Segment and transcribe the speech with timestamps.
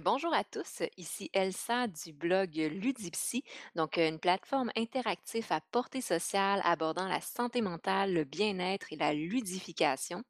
[0.00, 3.44] Bonjour à tous, ici Elsa du blog Ludipsy,
[3.74, 9.12] donc une plateforme interactive à portée sociale abordant la santé mentale, le bien-être et la
[9.12, 10.22] ludification.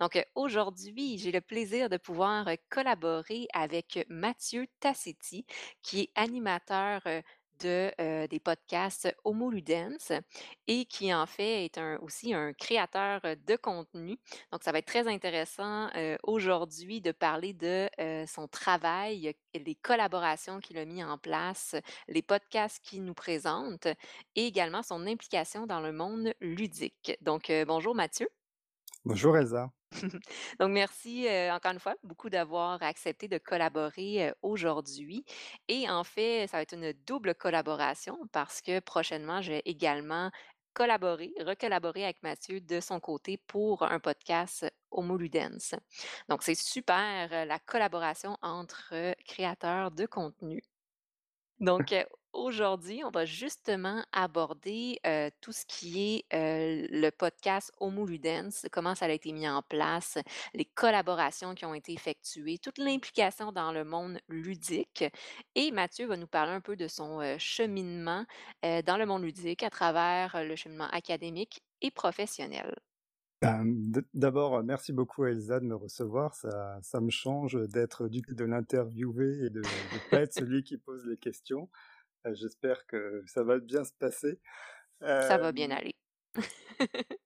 [0.00, 5.46] Donc, aujourd'hui, j'ai le plaisir de pouvoir collaborer avec Mathieu Tassetti,
[5.80, 7.22] qui est animateur euh,
[7.60, 10.12] de, des podcasts Homo Ludens
[10.66, 14.18] et qui en fait est aussi un créateur de contenu.
[14.52, 15.88] Donc, ça va être très intéressant
[16.22, 17.88] aujourd'hui de parler de
[18.26, 21.76] son travail, les collaborations qu'il a mis en place,
[22.08, 23.86] les podcasts qu'il nous présente
[24.34, 27.16] et également son implication dans le monde ludique.
[27.20, 28.28] Donc, bonjour Mathieu.
[29.04, 29.70] Bonjour Elsa.
[30.60, 35.24] Donc, merci euh, encore une fois beaucoup d'avoir accepté de collaborer euh, aujourd'hui.
[35.68, 40.30] Et en fait, ça va être une double collaboration parce que prochainement, je vais également
[40.74, 45.74] collaborer, recollaborer avec Mathieu de son côté pour un podcast Homo Ludens.
[46.28, 50.62] Donc, c'est super euh, la collaboration entre créateurs de contenu.
[51.60, 51.94] Donc,
[52.36, 54.98] aujourd'hui, on va justement aborder
[55.40, 60.18] tout ce qui est le podcast Homo Ludens, comment ça a été mis en place,
[60.54, 65.04] les collaborations qui ont été effectuées, toute l'implication dans le monde ludique.
[65.54, 68.24] Et Mathieu va nous parler un peu de son cheminement
[68.62, 72.74] dans le monde ludique à travers le cheminement académique et professionnel.
[73.42, 73.64] Ben,
[74.14, 76.34] D'abord, merci beaucoup Elsa de me recevoir.
[76.34, 81.04] Ça, ça me change d'être de l'interviewer et de ne pas être celui qui pose
[81.06, 81.68] les questions.
[82.26, 84.40] Euh, J'espère que ça va bien se passer.
[85.00, 85.94] Ça Euh, va bien aller.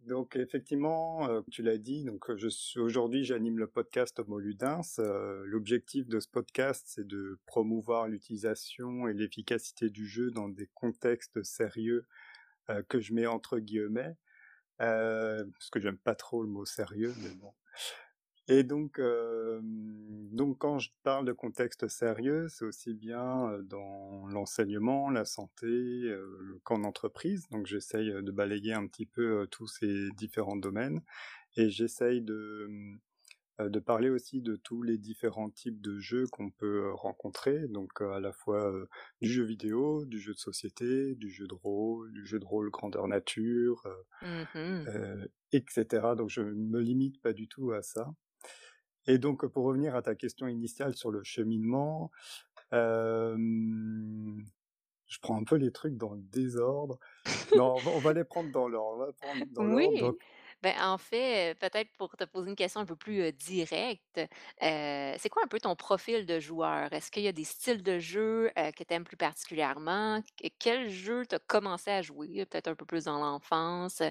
[0.00, 4.98] donc effectivement, euh, tu l'as dit, donc je suis aujourd'hui j'anime le podcast Homo Ludens.
[4.98, 10.68] Euh, L'objectif de ce podcast, c'est de promouvoir l'utilisation et l'efficacité du jeu dans des
[10.74, 12.06] contextes sérieux
[12.70, 14.16] euh, que je mets entre guillemets.
[14.82, 17.52] Euh, parce que j'aime pas trop le mot sérieux, mais bon.
[18.48, 25.10] Et donc, euh, donc quand je parle de contexte sérieux, c'est aussi bien dans l'enseignement,
[25.10, 27.48] la santé, euh, qu'en entreprise.
[27.50, 31.02] Donc j'essaye de balayer un petit peu tous ces différents domaines
[31.56, 32.68] et j'essaye de
[33.58, 38.20] de parler aussi de tous les différents types de jeux qu'on peut rencontrer, donc à
[38.20, 38.70] la fois
[39.22, 42.70] du jeu vidéo, du jeu de société, du jeu de rôle, du jeu de rôle
[42.70, 43.82] grandeur nature,
[44.88, 46.14] euh, etc.
[46.16, 48.12] Donc je me limite pas du tout à ça.
[49.06, 52.10] Et donc pour revenir à ta question initiale sur le cheminement,
[52.72, 53.36] euh,
[55.06, 56.98] je prends un peu les trucs dans le désordre.
[57.56, 59.02] Non, on va, les prendre dans l'ordre.
[59.02, 59.92] On va prendre dans l'ordre.
[59.92, 60.00] Oui.
[60.00, 60.18] Donc
[60.66, 64.20] Ben, en fait, peut-être pour te poser une question un peu plus, directe,
[64.60, 66.92] c'est quoi un peu ton profil de joueur?
[66.92, 70.20] Est-ce qu'il y a des styles de jeu, que tu aimes plus particulièrement?
[70.58, 74.02] Quel jeu tu as commencé à jouer, peut-être un peu plus dans l'enfance?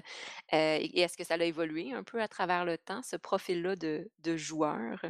[0.52, 4.08] Et est-ce que ça a évolué un peu à travers le temps, ce profil-là de
[4.36, 5.00] joueur?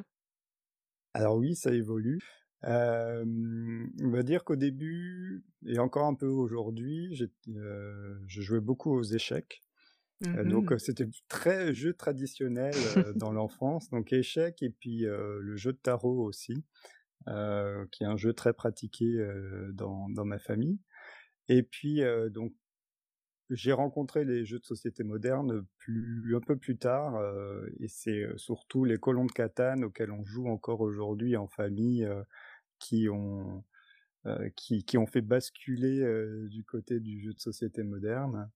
[1.15, 2.21] Alors oui, ça évolue.
[2.63, 8.93] On va dire qu'au début, et encore un peu aujourd'hui, j'ai- euh, je jouais beaucoup
[8.93, 9.63] aux échecs.
[10.22, 12.75] Donc Mmh c'était très jeu traditionnel
[13.16, 16.65] dans l'enfance, donc échecs et puis le jeu de tarot aussi,
[17.27, 19.19] qui est un jeu très pratiqué
[19.75, 20.78] dans, dans ma famille.
[21.49, 22.00] Et puis
[22.31, 22.54] donc
[23.50, 28.27] j'ai rencontré les jeux de société modernes plus un peu plus tard, euh, et c'est
[28.37, 32.22] surtout les colons de Catane auxquels on joue encore aujourd'hui en famille euh,
[32.78, 33.65] qui ont
[34.27, 36.04] euh, qui, qui ont fait basculer
[36.48, 38.50] du côté du jeu de société moderne.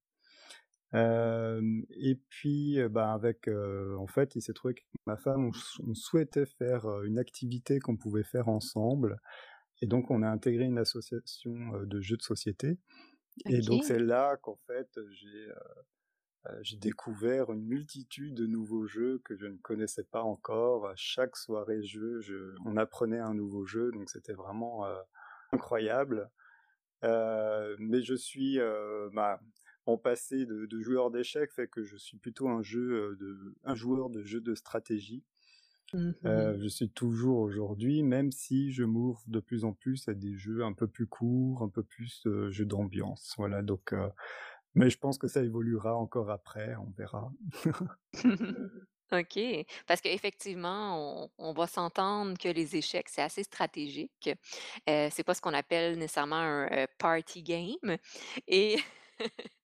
[0.95, 5.51] Euh, et puis, bah, avec, euh, en fait, il s'est trouvé que ma femme,
[5.87, 9.21] on, souhaitait faire une activité qu'on pouvait faire ensemble,
[9.83, 12.79] et donc on a intégré une association de jeux de société.
[13.47, 15.49] Et donc c'est là qu'en fait j'ai
[16.63, 20.89] j'ai découvert une multitude de nouveaux jeux que je ne connaissais pas encore.
[20.89, 25.01] À chaque soirée jeu, je, on apprenait un nouveau jeu, donc c'était vraiment euh,
[25.53, 26.31] incroyable.
[27.05, 29.41] Euh, mais je suis, euh, bah,
[29.87, 33.55] mon passé de, de joueur d'échecs fait que je suis plutôt un jeu euh, de,
[33.65, 35.25] un joueur de jeux de stratégie.
[35.93, 40.15] Mmh Euh, je suis toujours aujourd'hui, même si je m'ouvre de plus en plus à
[40.15, 43.35] des jeux un peu plus courts, un peu plus euh, jeux d'ambiance.
[43.37, 44.09] Voilà, donc, euh,
[44.75, 47.33] mais je pense que ça évoluera encore après, on verra.
[49.13, 49.41] OK.
[49.89, 54.31] Parce qu'effectivement, on on va s'entendre que les échecs, c'est assez stratégique.
[54.89, 56.37] Heu, c'est pas ce qu'on appelle nécessairement
[56.71, 57.97] un, party game
[58.47, 58.77] et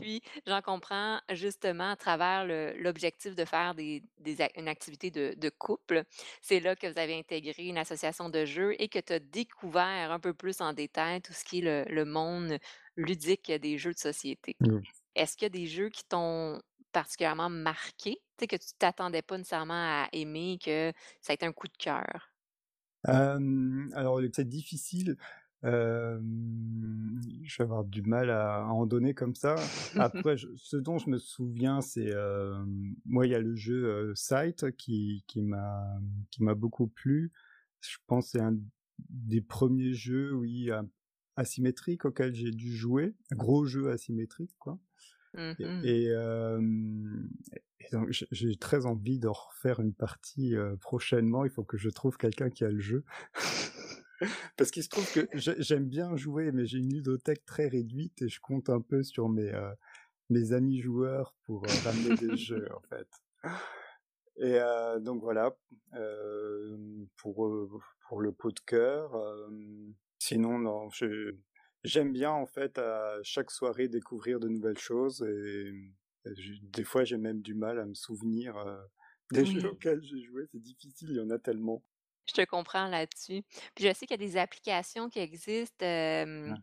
[0.00, 2.44] puis j'en comprends justement à travers
[2.76, 6.04] l'objectif de faire des des ac une activité de de couple.
[6.42, 10.12] C'est là que vous avez intégré une association de jeux et que tu as découvert
[10.12, 12.58] un peu plus en détail tout ce qui est le le monde
[12.96, 14.56] ludique des jeux de société.
[14.60, 14.82] Mm.
[15.14, 16.60] Est-ce qu'il y a des jeux qui t'ont
[16.92, 18.16] particulièrement marqué?
[18.38, 19.74] Tu sais, que tu t'attendais pas nécessairement
[20.04, 22.30] à aimer, que ça a été un coup de cœur?
[23.04, 25.16] Alors c'est difficile,
[25.62, 29.56] je vais avoir du mal à en donner comme ça.
[29.96, 32.12] Après je ce dont je me souviens, c'est,
[33.04, 36.00] moi il y a le jeu, Sight qui qui m'a
[36.30, 37.32] qui m'a beaucoup plu.
[37.80, 38.56] Je pense c'est un
[39.10, 40.84] des premiers jeux, oui, a
[41.36, 43.14] asymétriques auxquels j'ai dû jouer.
[43.32, 44.78] Gros jeu asymétrique, quoi.
[45.34, 45.52] Mmh
[45.84, 47.28] Et mh.
[47.80, 51.44] et donc j'ai très envie de refaire une partie, prochainement.
[51.44, 53.04] Il faut que je trouve quelqu'un qui a le jeu.
[54.56, 58.22] Parce qu'il se trouve que j'ai j'aime bien jouer, mais j'ai une ludothèque très réduite
[58.22, 59.52] et je compte un peu sur mes,
[60.30, 63.08] mes amis joueurs pour, heu, ramener des jeux, en fait.
[64.36, 65.56] Et heu, donc voilà,
[65.92, 69.12] hem, pour, pour le pot de cœur,
[70.18, 70.88] sinon non,
[71.84, 75.72] j'aime bien en fait à chaque soirée découvrir de nouvelles choses et
[76.62, 78.54] des fois j'ai même du mal à me souvenir,
[79.32, 81.84] des jeux auxquels j'ai joué, c'est difficile, il y en a tellement.
[82.28, 83.42] Je te comprends là-dessus.
[83.74, 85.84] Puis je sais qu'il y a des applications qui existent,
[86.46, 86.58] Ouais.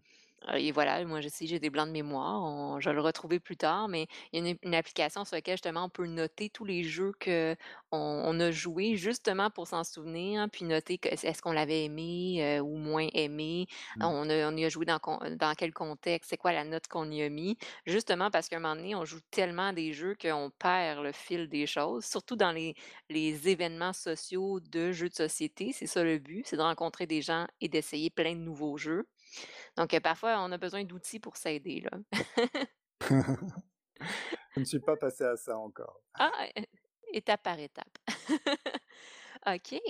[0.49, 3.01] Heu et voilà, moi je sais, j'ai des blancs de mémoire, on je vais le
[3.01, 6.05] retrouver plus tard, mais il y a une une application sur laquelle justement on peut
[6.07, 7.55] noter tous les jeux qu'on
[7.91, 12.61] on a joués justement pour s'en souvenir, puis noter que est-ce qu'on l'avait aimé, heu,
[12.61, 13.65] ou moins aimé,
[13.95, 14.09] Mmh.
[14.09, 17.09] on a on y a joué dans dans quel contexte, c'est quoi la note qu'on
[17.11, 17.57] y a mis?
[17.85, 21.11] Justement parce qu'à un moment donné, on joue tellement à des jeux qu'on perd le
[21.11, 22.75] fil des choses, surtout dans les
[23.09, 27.21] les événements sociaux de jeux de société, c'est ça le but, c'est de rencontrer des
[27.21, 29.05] gens et d'essayer plein de nouveaux jeux.
[29.77, 31.99] Donc, heu, parfois, on a besoin d'outils pour s'aider, là.
[34.55, 36.01] Je ne suis pas passé à ça encore.
[36.17, 36.47] Ah,
[37.13, 37.97] étape par étape.
[39.47, 39.81] OK.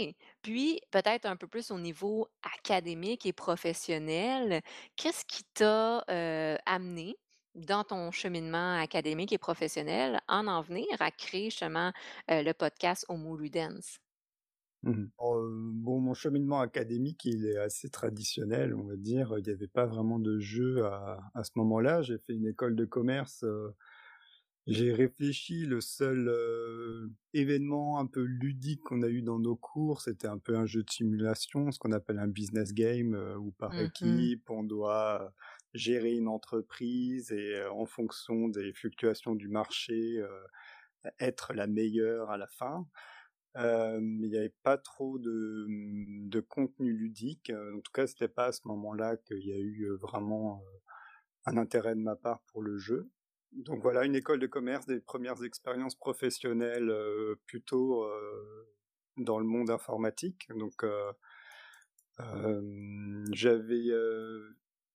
[0.42, 2.27] Puis, peut-être un peu plus au niveau
[2.57, 4.62] académique et professionnel,
[4.95, 7.18] qu'est-ce qui t'a, heu, amené
[7.56, 11.94] dans ton cheminement académique et professionnel, en en venir à créer justement,
[12.31, 14.00] heu, le podcast Homo Ludens?
[14.86, 15.12] Mmh mh.
[15.22, 19.36] Heu, bon, mon cheminement académique, il est assez traditionnel, on va dire.
[19.40, 22.02] Il y avait pas vraiment de jeu à à ce moment-là.
[22.02, 23.74] J'ai fait une école de commerce, heu,
[24.68, 30.02] j'ai réfléchi, le seul, heu, événement un peu ludique qu'on a eu dans nos cours,
[30.02, 33.78] c'était un peu un jeu de simulation, ce qu'on appelle un business game, où par
[33.78, 34.30] Mmh mh.
[34.30, 35.34] équipe, on doit
[35.74, 40.24] gérer une entreprise et en fonction des fluctuations du marché,
[41.20, 42.88] être la meilleure à la fin.
[43.56, 48.28] Hem, il y avait pas trop de, de contenu ludique, heu, en tout cas, c'était
[48.28, 50.63] pas à ce moment-là qu'il y a eu, heu, vraiment,
[51.46, 53.10] un intérêt de ma part pour le jeu.
[53.54, 56.94] Donc voilà, une école de commerce, des premières expériences professionnelles,
[57.46, 58.06] plutôt,
[59.18, 60.48] dans le monde informatique.
[60.58, 60.84] Donc
[63.31, 63.90] j'avais,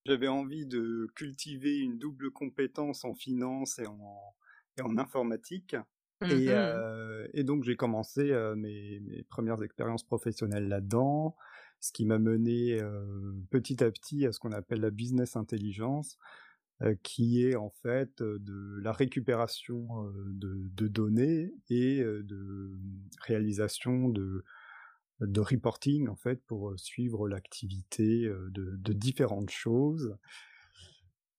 [0.06, 4.34] j'avais envie de cultiver une double compétence en finance et en
[4.78, 5.74] et en informatique.
[6.22, 11.36] Mmh Et heu et donc j'ai commencé, heu, mes mes 1 expériences professionnelles là-dedans,
[11.80, 16.18] ce qui m'a mené, heu, petit à petit à ce qu'on appelle la business intelligence,
[17.02, 22.78] qui est en fait, de la récupération, de de données et de,
[23.22, 24.44] réalisation de
[25.20, 30.16] de reporting en fait pour, suivre l'activité, de différentes choses.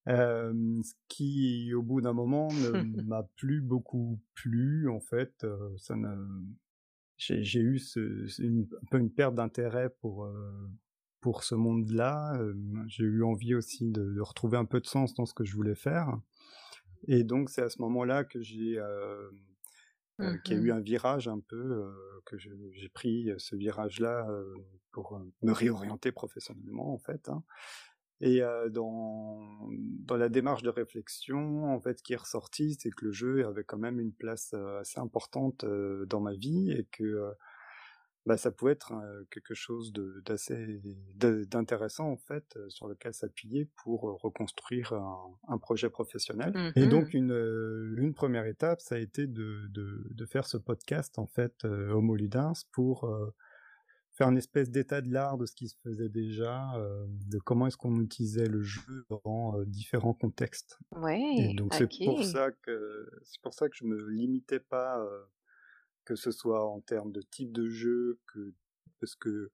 [0.07, 2.71] Ce qui, au bout d'un moment, ne
[3.07, 5.45] m'a plus beaucoup plu en fait,
[5.77, 5.95] ça
[7.17, 10.27] j'ai eu ce une un peu une perte d'intérêt pour,
[11.19, 12.39] pour ce monde-là,
[12.87, 15.55] j'ai eu envie aussi de de retrouver un peu de sens dans ce que je
[15.55, 16.17] voulais faire
[17.07, 18.79] et donc c'est à ce moment-là que j'ai,
[20.21, 20.75] Mmh qu'il y a eu mh.
[20.75, 21.91] un virage un peu,
[22.25, 24.27] que j'ai pris, ce virage-là,
[24.91, 27.43] pour, me réorienter professionnellement en fait, hein
[28.21, 29.39] et heu, dans
[29.71, 33.45] dans la démarche de réflexion, en fait, ce qui est ressorti, c'est que le jeu
[33.47, 37.33] avait quand même une place, heu, assez importante, heu, dans ma vie et que,
[38.27, 38.93] bah, ça pouvait être,
[39.31, 39.93] quelque chose
[40.25, 40.81] d'assez
[41.15, 47.15] d'intéressant en fait, sur lequel s'appuyer pour, reconstruire un un projet professionnel et donc mh.
[47.15, 47.31] une,
[47.97, 51.91] une 1re étape, ça a été de de de faire ce podcast en fait, heu,
[51.93, 53.05] Homo Ludens pour,
[54.21, 57.67] faire une espèce d'état de l'art de ce qui se faisait déjà, heu, de comment
[57.67, 60.79] est-ce qu'on utilisait le jeu dans, heu, différents contextes.
[61.37, 64.99] Et Ouais, donc c'est pour ça que c'est pour ça que je me limitais pas,
[65.03, 65.25] heu,
[66.05, 68.53] que ce soit en termes de type de jeu que
[68.99, 69.51] parce que,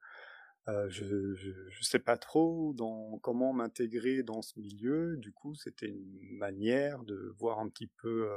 [0.68, 5.18] je je je sais pas trop dans comment m'intégrer dans ce milieu.
[5.18, 8.30] Du coup, c'était une manière de voir un petit peu,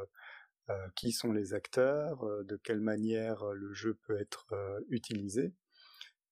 [0.96, 4.46] qui sont les acteurs, de quelle manière, le jeu peut être,
[4.88, 5.54] utilisé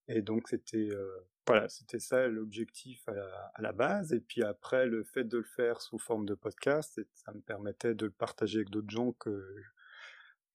[0.08, 1.10] et donc c'était, heu,
[1.46, 4.12] voilà, c'était ça l'objectif à la à la base.
[4.12, 7.94] Et puis après le fait de le faire sous forme de podcast ça me permettait
[7.94, 9.54] de le partager avec d'autres gens que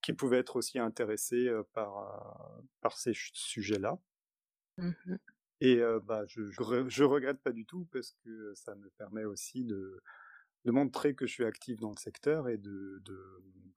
[0.01, 3.99] qui pouvaient être aussi intéressés, heu, par, heu, par ces sujets-là.
[4.77, 5.17] Mmh
[5.61, 6.49] Et bah, je
[6.89, 10.01] je regrette pas du tout parce que ça me permet aussi de
[10.65, 13.17] de montrer que je suis actif dans le secteur et de de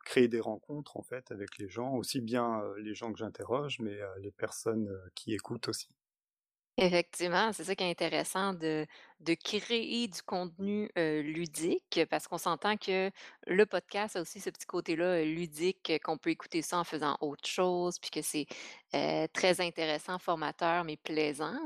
[0.04, 3.98] créer des rencontres, en fait, avec les gens, aussi bien, les gens que j'interroge, mais
[4.20, 5.88] les personnes, qui écoutent aussi.
[6.78, 8.86] Effectivement, c'est ça qui est intéressant de
[9.42, 13.10] créer du contenu, ludique parce qu'on s'entend que
[13.46, 17.48] le podcast a aussi ce petit côté-là, ludique, qu'on peut écouter ça en faisant autre
[17.48, 18.46] chose, puis que c'est,
[19.32, 21.56] très intéressant, formateur, mais plaisant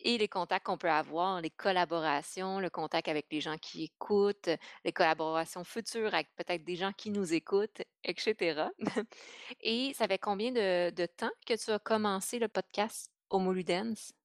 [0.00, 4.50] et les contacts qu'on peut avoir, les collaborations, le contact avec les gens qui écoutent,
[4.84, 8.70] les collaborations futures avec peut-être des gens qui nous écoutent et cetera
[9.60, 14.19] et ça fait combien de de temps que tu as commencé le podcast Homo Ludens?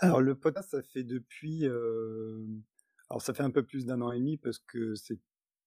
[0.00, 2.62] Alors le podcast, ça fait depuis, hem,
[3.10, 5.18] alors ça fait un peu plus d'un an et demi parce que c'est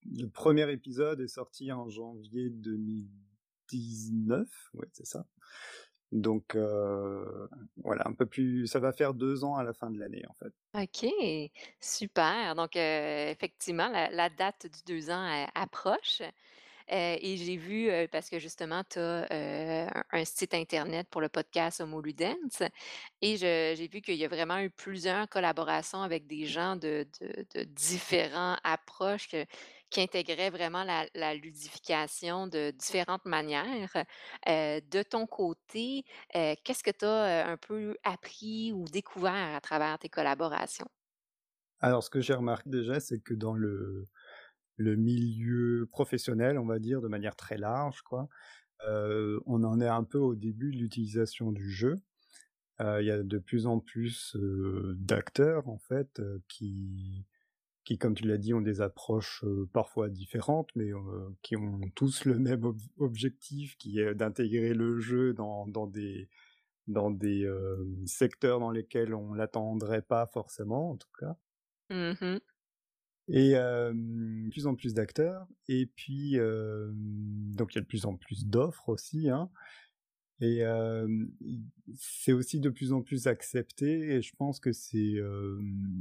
[0.05, 5.27] le premier épisode est sorti en janvier 2019, ouais, c'est ça.
[6.11, 9.99] Donc heu, voilà, un peu plus ça va faire 2 ans à la fin de
[9.99, 10.53] l'année, en fait.
[10.75, 11.05] OK,
[11.79, 12.55] super.
[12.55, 12.79] Donc, heu,
[13.29, 16.23] effectivement, la la date du 2 ans, approche.
[16.91, 21.81] Heu et j'ai vu, parce que justement tu as, un site internet pour le podcast
[21.81, 22.61] Homo Ludens
[23.21, 27.07] et j'ai vu qu'il y a vraiment eu plusieurs collaborations avec des gens de
[27.55, 29.29] de différents approches
[29.89, 33.93] qui intégraient vraiment la la ludification de différentes manières.
[34.47, 36.03] Heu, de ton côté,
[36.35, 40.87] heu, qu'est-ce que tu as, un peu appris ou découvert à travers tes collaborations?
[41.79, 44.07] Alors ce que j'ai remarqué déjà, c'est que dans le
[44.77, 48.27] le milieu professionnel, on va dire, de manière très large, quoi.
[49.45, 51.95] On en est un peu au début de l'utilisation du jeu.
[52.79, 57.25] Il y a de plus en plus, d'acteurs, en fait, qui
[57.85, 60.91] qui, comme tu l'as dit, ont des approches, parfois différentes, mais,
[61.41, 66.29] qui ont tous le même ob objectif, qui est d'intégrer le jeu dans dans des
[66.87, 67.49] dans des,
[68.05, 71.35] secteurs dans lesquels on l'attendrait pas forcément, en tout cas.
[71.89, 72.39] Mmh
[73.29, 76.93] Et de plus en plus d'acteurs et puis, hem,
[77.55, 79.49] donc il y a de plus en plus d'offres aussi, hein
[80.41, 80.61] et
[81.41, 81.61] i
[81.95, 85.15] c'est aussi de plus en plus accepté et je pense que c'est,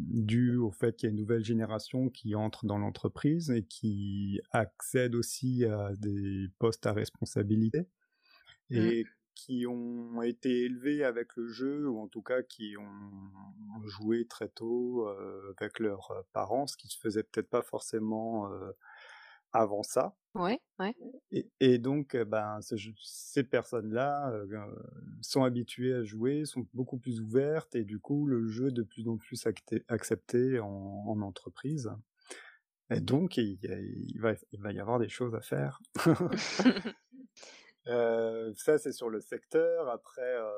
[0.08, 4.40] dû au fait qu'il y a une nouvelle génération qui entre dans l'entreprise et qui
[4.50, 7.86] accède aussi à des postes à responsabilité
[8.70, 8.76] mh.
[8.78, 14.26] et qui ont été élevés avec le jeu ou en tout cas qui ont joué
[14.26, 18.74] très tôt, heu, avec leurs, heu, parents, ce qui se faisait peut-être pas forcément, heu,
[19.52, 20.94] avant ça Ouais, ouais.
[21.30, 24.32] et et donc heu, ben, ce ces personnes-là,
[25.22, 29.08] sont habituées à jouer, sont beaucoup plus ouvertes et du coup le jeu de plus
[29.08, 31.90] en plus acté accepté en en entreprise
[32.90, 35.80] et donc il y a il va il va y avoir des choses à faire.
[37.86, 39.88] Heu, ça, c'est sur le secteur.
[39.88, 40.50] Après, heu,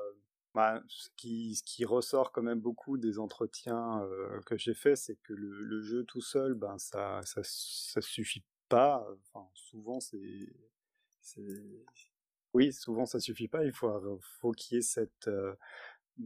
[0.53, 4.97] bah, ce qui ce qui ressort quand même beaucoup des entretiens, heu, que j'ai faits,
[4.97, 9.07] c'est que le le jeu tout seul, ben, ça ça ça suffit pas.
[9.33, 10.55] Enfin, souvent, c'est
[11.21, 11.85] c'est
[12.53, 13.65] oui, souvent, ça suffit pas.
[13.65, 15.55] Il faut faut qu'il y ait cette, heu,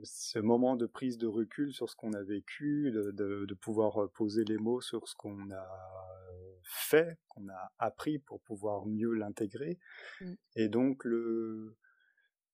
[0.04, 4.02] ce moment de prise de recul sur ce qu'on a vécu, de de de pouvoir,
[4.04, 5.68] heu, poser les mots sur ce qu'on a
[6.64, 9.80] fait, qu'on a appris pour pouvoir mieux l'intégrer
[10.22, 10.36] Mmh.
[10.56, 11.78] et donc le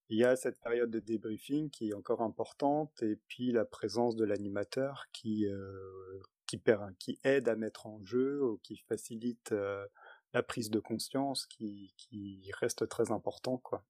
[0.10, 4.16] il y a cette période de débriefing qui est encore importante et puis la présence
[4.16, 6.62] de l'animateur qui, heu, qui
[7.00, 9.88] qui aide à mettre en jeu ou qui facilite, heu,
[10.34, 13.86] la prise de conscience qui qui reste très important, quoi.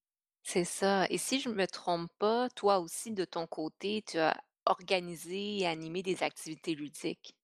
[0.47, 4.39] C'est ça et si je me trompe pas, toi aussi de ton côté, tu as
[4.67, 7.35] organisé et animé des activités ludiques?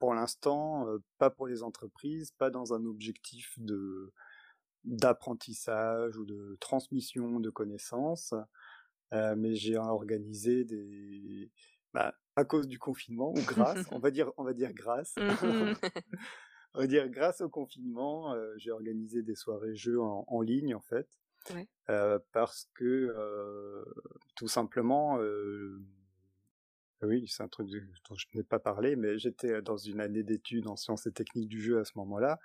[0.00, 4.12] Pour l'instant, pas pour les entreprises, pas dans un objectif de
[4.82, 8.34] d'apprentissage ou de transmission de connaissances,
[9.12, 11.52] mais j'ai organisé des
[11.94, 15.14] bah, à cause du confinement ou grâce, on va dire on va dire grâce.
[15.16, 15.74] Mmh
[16.74, 20.80] On va dire grâce au confinement, j'ai organisé des soirées jeux en en ligne, en
[20.80, 21.06] fait,
[21.50, 21.68] Ouais.
[21.90, 22.84] heu, parce que,
[23.16, 23.84] heu,
[24.36, 25.82] tout simplement, heu,
[27.02, 30.68] oui, c'est un truc dont je n'ai pas parlé, mais j'étais, dans une année d'études
[30.68, 32.38] en sciences et techniques du jeu à ce moment-là,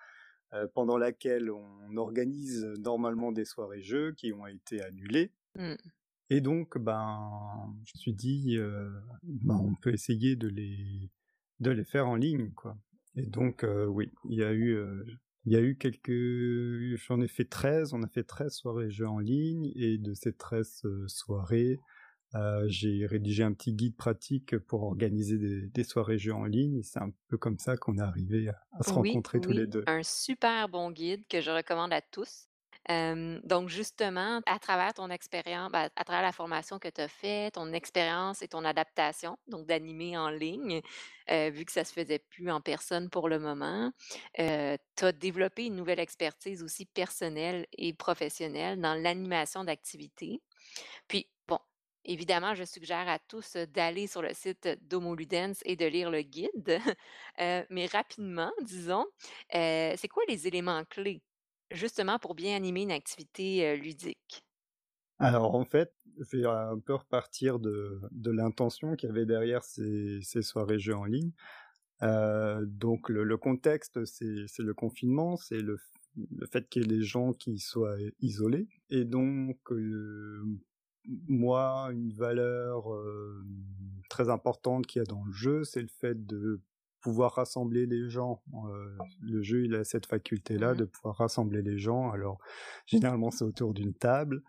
[0.75, 5.91] pendant laquelle on organise normalement des soirées jeux qui ont été annulées Mmh.
[6.29, 8.57] et donc ben, je me suis dit,
[9.23, 11.11] «Ben, on peut essayer de les
[11.59, 12.77] de les faire en ligne, quoi»
[13.15, 14.77] et donc oui, il y a eu,
[15.47, 16.11] il y a eu quelques
[16.97, 17.93] j'en ai fait 13.
[17.93, 21.79] on a fait 13 soirées jeux en ligne et de ces 13, heu, soirées,
[22.35, 26.83] heu, j'ai rédigé un petit guide pratique pour organiser des des soirées jeux en ligne
[26.83, 29.67] c'est un peu comme ça qu'on est arrivé à à se Oui, rencontrer tous les
[29.67, 29.85] 2.
[29.85, 32.46] un super bon guide que je recommande à tous.
[32.89, 37.51] Donc justement, à travers ton expérience, ben, à travers la formation que tu as fait,
[37.51, 40.81] ton expérience et ton adaptation, donc d'animer en ligne,
[41.29, 43.91] vu que ça se faisait plus en personne pour le moment,
[44.35, 50.41] tu as développé une nouvelle expertise aussi personnelle et professionnelle dans l'animation d'activités.
[51.07, 51.59] Puis bon,
[52.05, 56.79] évidemment, je suggère à tous, d'aller sur le site d'Homoludens et de lire le guide.
[57.69, 59.05] Mais rapidement, disons,
[59.51, 61.21] c'est quoi les éléments clés,
[61.71, 64.41] justement pour bien animer une activité, ludique?
[65.19, 69.63] Alors en fait, je vais un peu repartir de de l'intention qu'il y avait derrière
[69.63, 71.31] ces ces soirées jeux en ligne.
[72.01, 75.77] Donc le contexte, c'est le confinement, c'est le
[76.15, 79.59] le fait qu'il y ait des gens qui soient isolés et donc
[81.27, 82.87] moi, une valeur,
[84.09, 86.61] très importante qu'il y a dans le jeu, c'est le fait de
[87.01, 88.43] pouvoir rassembler les gens.
[88.53, 92.11] Heu, le jeu, il a cette faculté-là Mmh de pouvoir rassembler les gens.
[92.11, 92.39] Alors
[92.85, 94.43] généralement, c'est autour d'une table,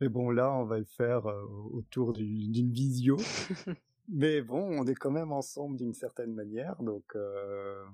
[0.00, 1.42] mais bon là, on va le faire, heu,
[1.72, 3.16] autour d'u d'une visio.
[4.08, 7.84] Mais bon, on est quand même ensemble d'une certaine manière, donc heu,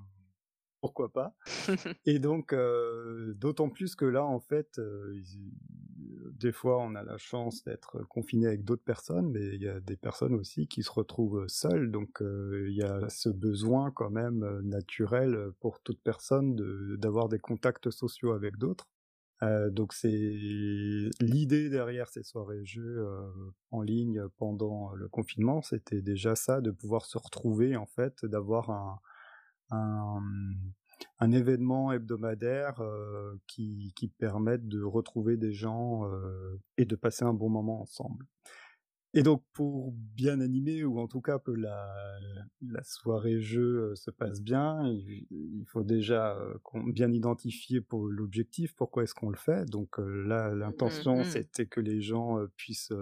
[0.81, 1.37] pourquoi pas?
[2.07, 2.55] Et donc
[3.37, 4.81] d'autant plus que là, en fait,
[6.41, 9.81] des fois, on a la chance d'être confinés avec d'autres personnes, mais il y a
[9.81, 14.11] des personnes aussi qui se retrouvent seules, donc heu, il y a ce besoin quand
[14.11, 16.57] même, heu, naturel, pour toute personne
[16.99, 18.89] d'avoir des contacts sociaux avec d'autres.
[19.71, 20.09] Donc c'est
[21.21, 23.33] l'idée derrière ces soirées jeux, heu,
[23.71, 28.71] en ligne pendant le confinement, c'était déjà ça, de pouvoir se retrouver en fait, d'avoir
[28.71, 30.21] un
[31.21, 37.25] un événement hebdomadaire, heu, qui qui permette de retrouver des gens, heu, et de passer
[37.25, 38.27] un bon moment ensemble.
[39.15, 41.95] Et donc pour bien animer ou en tout cas que la
[42.63, 46.39] la soirée jeu, heu, se passe bien, il il faut déjà,
[46.95, 49.67] bien identifier pour l'objectif, pourquoi est-ce qu'on le fait?
[49.71, 51.41] Donc là, Mmh l'intention, mh.
[51.41, 52.93] c'était que les gens, puissent,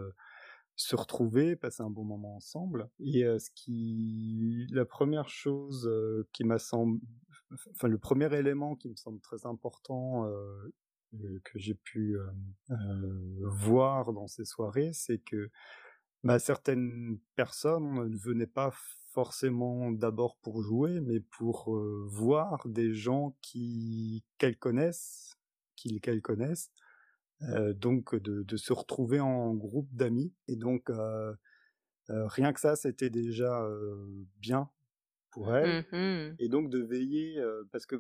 [0.77, 5.91] se retrouver, passer un bon moment ensemble et ce qui la 1re chose,
[6.33, 7.28] qui m'a semb f f
[7.71, 10.73] enfin le 1er élément qui me semble très important, heu,
[11.15, 15.51] heu, que j'ai pu, hem, heu, voir dans ces soirées, c'est que,
[16.25, 18.73] bah, certaines personnes ne venaient pas
[19.13, 25.37] forcément d'abord pour jouer, mais pour, heu, voir des gens qui qu'elles connaissent
[25.77, 26.73] qu'ils qu'elles connaissent,
[27.43, 30.35] heu, donc de de se retrouver en groupe d'amis.
[30.49, 31.37] Et donc heu,
[32.11, 33.69] rien que ça, c'était déjà,
[34.41, 34.71] bien
[35.31, 36.39] pour elles Mmh mh.
[36.39, 37.97] et donc de veiller, parce que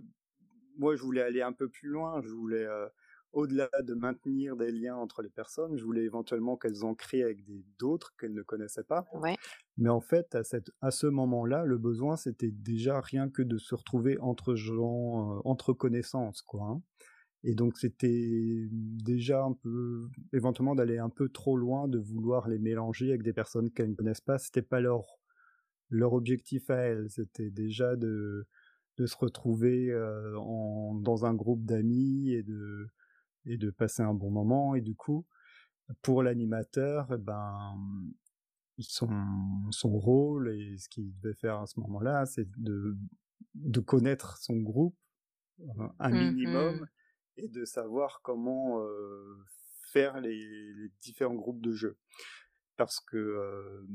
[0.79, 2.67] moi, je voulais aller un peu plus loin, je voulais,
[3.33, 7.45] au-delà de maintenir des liens entre les personnes, je voulais éventuellement qu'elles en créent avec
[7.79, 9.07] d'autres qu'elles ne connaissaient pas.
[9.12, 9.38] Ouais.
[9.77, 13.59] Mais en fait, à cette à ce moment-là, le besoin, c'était déjà rien que de
[13.59, 16.83] se retrouver entre gens, entre connaissances, quoi, hein
[17.45, 22.59] et donc c'était déjà un peu éventuellement d'aller un peu trop loin, de vouloir les
[22.59, 24.38] mélanger avec des personnes qu'elles ne connaissent pas.
[24.38, 25.17] C'était pas leur
[25.90, 28.46] leur objectif à elles, c'était déjà de
[28.98, 29.94] de se retrouver,
[30.38, 32.88] en dans un groupe d'amis et de
[33.46, 35.27] et de passer un bon moment et du coup,
[36.03, 38.12] pour l'animateur et ben, mmh,
[38.81, 39.09] son
[39.72, 42.96] son rôle et ce qu'il devait faire à ce moment-là, c'est de
[43.55, 44.96] de connaître son groupe,
[45.61, 45.64] heu,
[46.01, 46.88] un Mmh minimum mh.
[47.37, 49.44] et de savoir comment, heu,
[49.92, 51.98] faire les les différents groupes de jeu.
[52.77, 53.87] Parce que,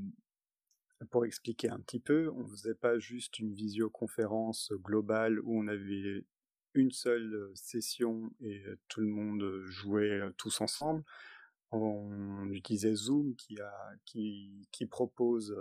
[1.10, 6.26] pour expliquer un petit peu, on faisait pas juste une visioconférence globale où on avait
[6.74, 11.04] une seule, session et tout le monde, jouait, tous ensemble.
[11.72, 13.74] On utilisait Zoom qui a
[14.06, 15.56] qui qui propose,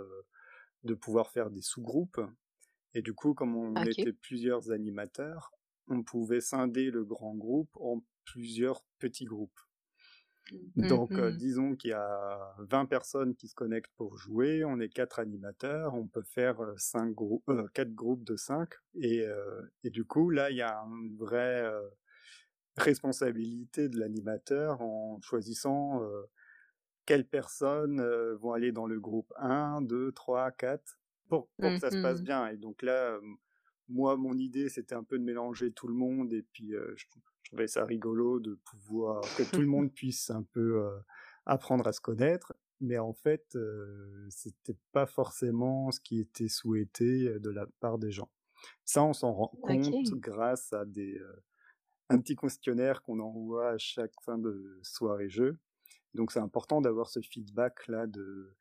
[0.83, 2.21] de pouvoir faire des sous-groupes
[2.93, 3.87] et du coup, comme on OK.
[3.87, 5.51] était plusieurs animateurs,
[5.87, 9.59] on pouvait scinder le grand groupe en plusieurs petits groupes.
[10.81, 10.87] Mmh.
[10.87, 11.33] Donc heu, mh.
[11.33, 15.93] disons qu'il y a 20 personnes qui se connectent pour jouer, on est 4 animateurs,
[15.95, 19.25] on peut faire, heu, 5 grou heu, 4 groupes de 5 et
[19.85, 21.71] du coup, là, il y a une vraie,
[22.77, 26.01] responsabilité de l'animateur en choisissant,
[27.05, 28.01] quelles personnes,
[28.41, 32.47] vont aller dans le groupe 1-2-3-4 pour pour que Mmh ça se passe bien.
[32.47, 33.19] Et donc là,
[33.89, 37.05] moi, mon idée, c'était un peu de mélanger tout le monde et puis, je
[37.43, 41.01] je trouvais ça rigolo de pouvoir que tout le monde puisse un peu, heu,
[41.45, 42.53] apprendre à se connaître.
[42.81, 47.97] Mais en fait, heu, c'était pas forcément ce qui était souhaité, heu, de la part
[47.99, 48.31] des gens.
[48.85, 51.43] Ça, on s'en rend compte grâce à des, heu,
[52.09, 55.57] un petit questionnaire qu'on envoie à chaque fin de soirée jeu.
[56.15, 58.55] Donc c'est important d'avoir ce feedback-là, de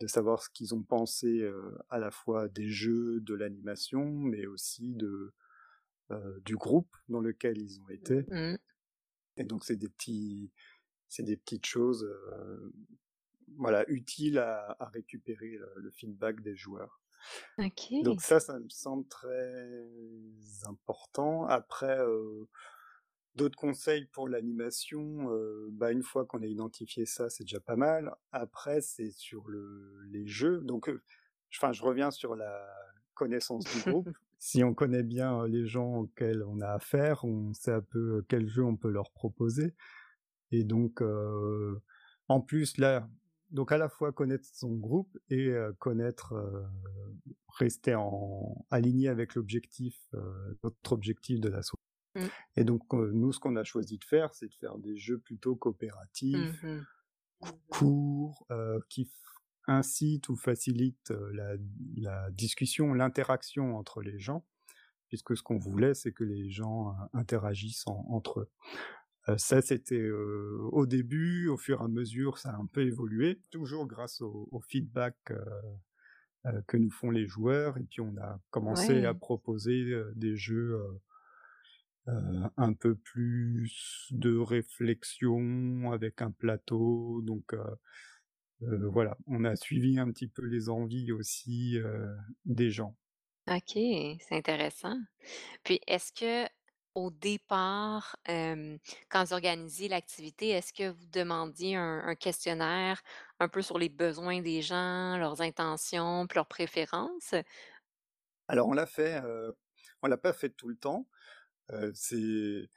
[0.00, 1.48] de savoir ce qu'ils ont pensé,
[1.90, 5.32] à la fois des jeux, de l'animation, mais aussi de,
[6.10, 8.24] heu, du groupe dans lequel ils ont été.
[8.28, 8.56] Mmh.
[9.36, 10.52] Et donc c'est des petits,
[11.08, 12.72] c'est des petites choses, euh,
[13.56, 17.00] voilà, utiles à, à récupérer le, le, feedback des joueurs.
[18.02, 19.86] Donc ça, ça me semble très
[20.66, 21.44] important.
[21.46, 22.48] Après, euh,
[23.34, 27.76] d'autres conseils pour l'animation, euh, bah une fois qu'on a identifié ça, c'est déjà pas
[27.76, 28.14] mal.
[28.32, 30.60] Après, c'est sur le, les jeux.
[30.62, 31.02] Donc, euh,
[31.56, 32.66] enfin, je reviens sur la
[33.14, 34.08] connaissance du groupe.
[34.40, 38.48] Si on connaît bien les gens auxquels on a affaire, on sait un peu quel
[38.48, 39.74] jeu on peut leur proposer.
[40.50, 41.78] Et donc, euh,
[42.26, 43.06] en plus, là,
[43.50, 46.64] donc à la fois connaître son groupe et euh, connaître, euh,
[47.58, 49.94] rester en aligné avec l'objectif,
[50.64, 51.82] notre objectif de la soirée.
[52.14, 52.30] Mmh.
[52.56, 55.54] Et donc nous, ce qu'on a choisi de faire, c'est de faire des jeux plutôt
[55.54, 56.80] coopératifs, mmh
[57.70, 58.46] courts,
[58.90, 59.10] qui
[59.66, 61.54] incitent ou facilitent la,
[61.96, 64.44] la discussion, l'interaction entre les gens,
[65.08, 68.50] puisque ce qu'on voulait, c'est que les gens interagissent en, entre eux.
[69.28, 72.82] Euh, ça, c'était euh, au début, au fur et à mesure, ça a un peu
[72.82, 75.16] évolué, toujours grâce au, au feedback
[76.46, 77.76] euh, que nous font les joueurs.
[77.78, 79.04] Et puis on a commencé Ouais.
[79.04, 80.80] à proposer des jeux
[82.06, 87.20] un peu plus de réflexion avec un plateau.
[87.22, 87.54] Donc
[88.60, 91.78] voilà, on a suivi un petit peu les envies aussi
[92.44, 92.96] des gens.
[93.48, 94.96] OK, c'est intéressant.
[95.64, 96.48] Puis est-ce que
[96.94, 103.00] au départ, quand vous organisiez l'activité, est-ce que vous demandiez un un questionnaire
[103.38, 107.34] un peu sur les besoins des gens, leurs intentions, puis leurs préférences?
[108.48, 109.22] Alors on l'a fait,
[110.02, 111.08] on l'a pas fait tout le temps.
[111.94, 112.68] C'est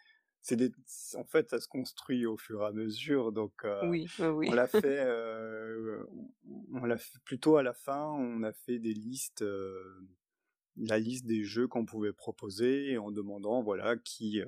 [0.43, 0.71] c'est des
[1.15, 4.67] en fait, ça se construit au fur et à mesure, donc Oui, oui, on l'a
[4.67, 6.07] fait, heu,
[6.73, 10.07] on l'a fait plutôt à la fin, on a fait des listes, heu,
[10.77, 14.41] la liste des jeux qu'on pouvait proposer en demandant, voilà, qui,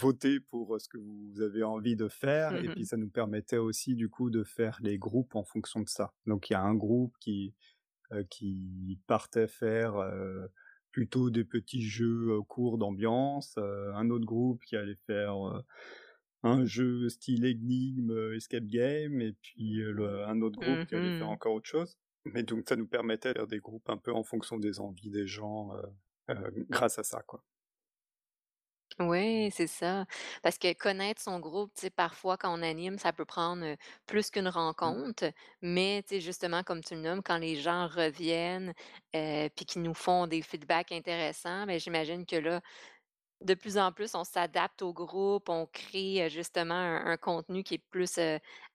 [0.00, 3.94] votez pour ce que vous avez envie de faire et puis ça nous permettait aussi
[3.94, 6.14] du coup de faire les groupes en fonction de ça.
[6.26, 7.54] Donc il y a un groupe qui,
[8.30, 9.94] qui partait faire,
[10.96, 15.36] plutôt des petits jeux courts d'ambiance, un autre groupe qui allait faire,
[16.42, 21.12] un jeu style énigme, escape game et puis le un autre groupe Mmh qui allait
[21.12, 21.30] faire mh.
[21.30, 21.98] encore autre chose.
[22.24, 25.10] Mais donc ça nous permettait de faire des groupes un peu en fonction des envies
[25.10, 25.84] des gens, heu,
[26.70, 27.44] grâce à ça, quoi.
[28.98, 30.06] Ouais, c'est ça.
[30.42, 34.30] Parce que connaître son groupe, tu sais, parfois quand on anime, ça peut prendre, plus
[34.30, 34.48] qu'une
[34.84, 34.96] Mmh.
[34.96, 38.72] rencontre, mais tu sais, justement, comme tu le nommes, quand les gens reviennent,
[39.14, 42.62] heu, puis qu'ils nous font des feedbacks intéressants, beh, j'imagine que là,
[43.42, 47.74] de plus en plus, on s'adapte au groupe, on crée, justement un un contenu qui
[47.74, 48.18] est plus,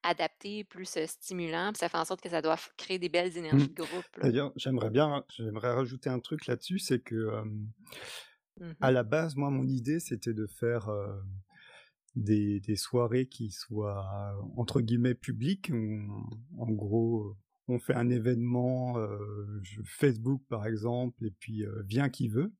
[0.02, 3.66] adapté, plus, stimulant, puis ça fait en sorte que ça doit créer des belles Mmh.
[3.66, 4.08] énergies de groupe.
[4.22, 7.42] D'ailleurs, j'aimerais bien j'aimerais rajouter un truc là-dessus, c'est que,
[8.60, 11.22] Mmh à la base, moi, mon idée, c'était de faire, heu,
[12.16, 15.70] des des soirées qui soient entre guillemets «publiques».
[15.74, 16.08] On
[16.58, 17.36] en gros,
[17.68, 18.96] on fait un événement,
[19.62, 22.52] je Facebook par exemple et puis, heu, vient qui veut.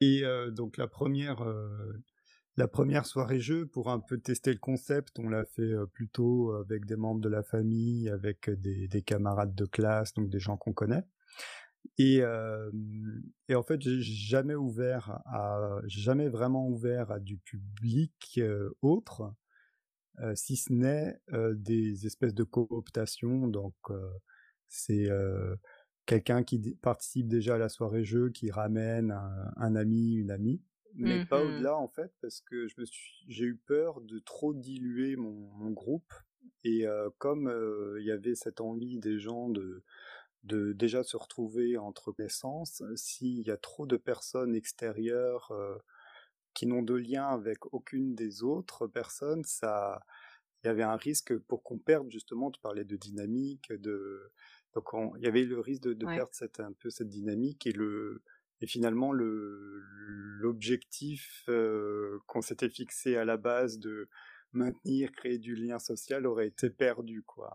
[0.00, 2.02] Et donc la 1re, heu,
[2.56, 6.86] la 1re soirée jeu pour un peu tester le concept, on l'a fait, plutôt avec
[6.86, 10.72] des membres de la famille, avec des des camarades de classe, donc des gens qu'on
[10.72, 11.04] connaît.
[11.98, 18.40] Et en fait, j'ai jamais ouvert à jamais vraiment ouvert à du public,
[18.82, 19.34] autre,
[20.34, 21.20] si ce n'est,
[21.54, 23.48] des espèces de cooptation.
[23.48, 23.74] Donc
[24.68, 25.08] c'est,
[26.06, 30.62] quelqu'un qui participe déjà à la soirée jeu, qui ramène un un ami, une amie,
[30.94, 31.46] mais Mmh pas mh.
[31.46, 35.50] au-delà en fait, parce que je me suis j'ai eu peur de trop diluer mon
[35.56, 36.12] mon groupe
[36.64, 36.84] et
[37.18, 37.52] comme,
[37.98, 39.82] il y avait cette envie des gens de
[40.44, 45.78] de déjà se retrouver entre connaissances, s'il y a trop de personnes extérieures, heu,
[46.54, 50.00] qui n'ont de lien avec aucune des autres personnes, ça
[50.64, 54.32] il y avait un risque pour qu'on perde justement, tu parlais de dynamique, de
[54.74, 56.22] donc on il y avait le risque de de Ouais.
[56.22, 58.22] perdre cette un peu cette dynamique et le
[58.62, 59.80] et finalement le
[60.40, 64.08] l'objectif, heu, qu'on s'était fixé à la base de
[64.52, 67.54] maintenir, créer du lien social aurait été perdu, quoi.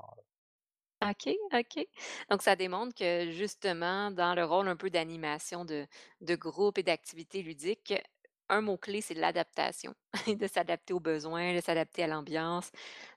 [1.04, 1.88] OK, OK.
[2.30, 5.86] Donc ça démontre que justement, dans le rôle un peu d'animation de
[6.22, 7.94] de groupe et d'activités ludiques,
[8.50, 9.94] un mot-clé, c'est l'adaptation.
[10.40, 12.72] De s'adapter aux besoins, de s'adapter à l'ambiance,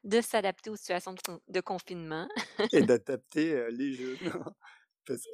[0.05, 2.29] de s'adapter aux situations de con de confinement
[2.73, 4.19] Et d'adapter, heu, les jeux.
[5.07, 5.27] Parce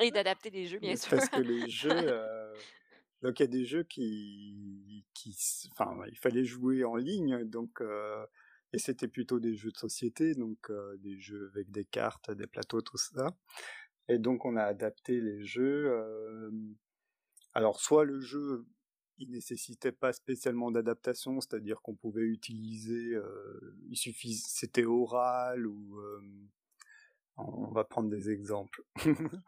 [0.00, 1.10] et d'adapter les jeux, bien sûr.
[1.10, 2.66] parce que les jeux, heu,
[3.22, 5.36] donc il y a des jeux qui qui
[5.72, 8.26] enfin, il fallait jouer en ligne, donc heu
[8.72, 12.46] et c'était plutôt des jeux de société, donc heu, des jeux avec des cartes, des
[12.46, 13.36] plateaux, tout ça
[14.08, 16.50] et donc on a adapté les jeux,
[17.54, 18.66] alors soit le jeu,
[19.18, 25.98] il nécessitait pas spécialement d'adaptation, c'est-à-dire qu'on pouvait utiliser, euh, il suffit, c'était oral ou
[25.98, 26.22] euh,
[27.36, 28.82] on va prendre des exemples.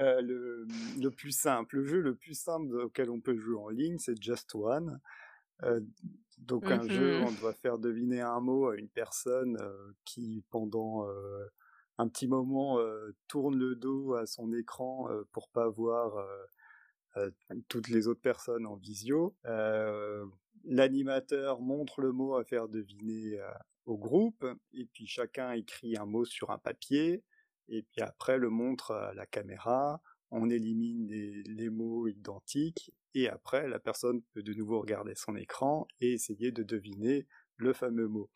[0.00, 0.66] euh, le,
[1.00, 4.20] le, plus simple, le jeu le plus simple auquel on peut jouer en ligne, c'est
[4.22, 5.00] Just One.
[5.64, 5.80] Euh,
[6.46, 10.44] donc un jeu, Mmh on doit faire deviner un mot à une personne euh, qui
[10.50, 11.46] pendant euh,
[11.98, 16.26] un petit moment euh, tourne le dos à son écran pour pas voir
[17.68, 19.36] toutes les autres personnes en visio.
[20.64, 23.38] L'animateur montre le mot à faire deviner
[23.84, 27.22] au groupe, et puis chacun écrit un mot sur un papier,
[27.68, 30.00] et puis après le montre à la caméra.
[30.30, 35.36] On élimine les, les mots identiques, et après la personne peut de nouveau regarder son
[35.36, 38.30] écran et essayer de deviner le fameux mot.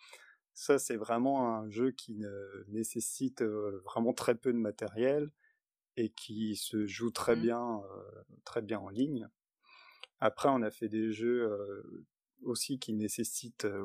[0.54, 5.30] Ça, c'est vraiment un jeu qui ne nécessite euh, vraiment très peu de matériel
[5.96, 7.40] et qui se joue très Mmh.
[7.42, 9.28] bien, euh, très bien en ligne.
[10.18, 12.06] Après, on a fait des jeux euh,
[12.42, 13.84] aussi qui nécessitent euh,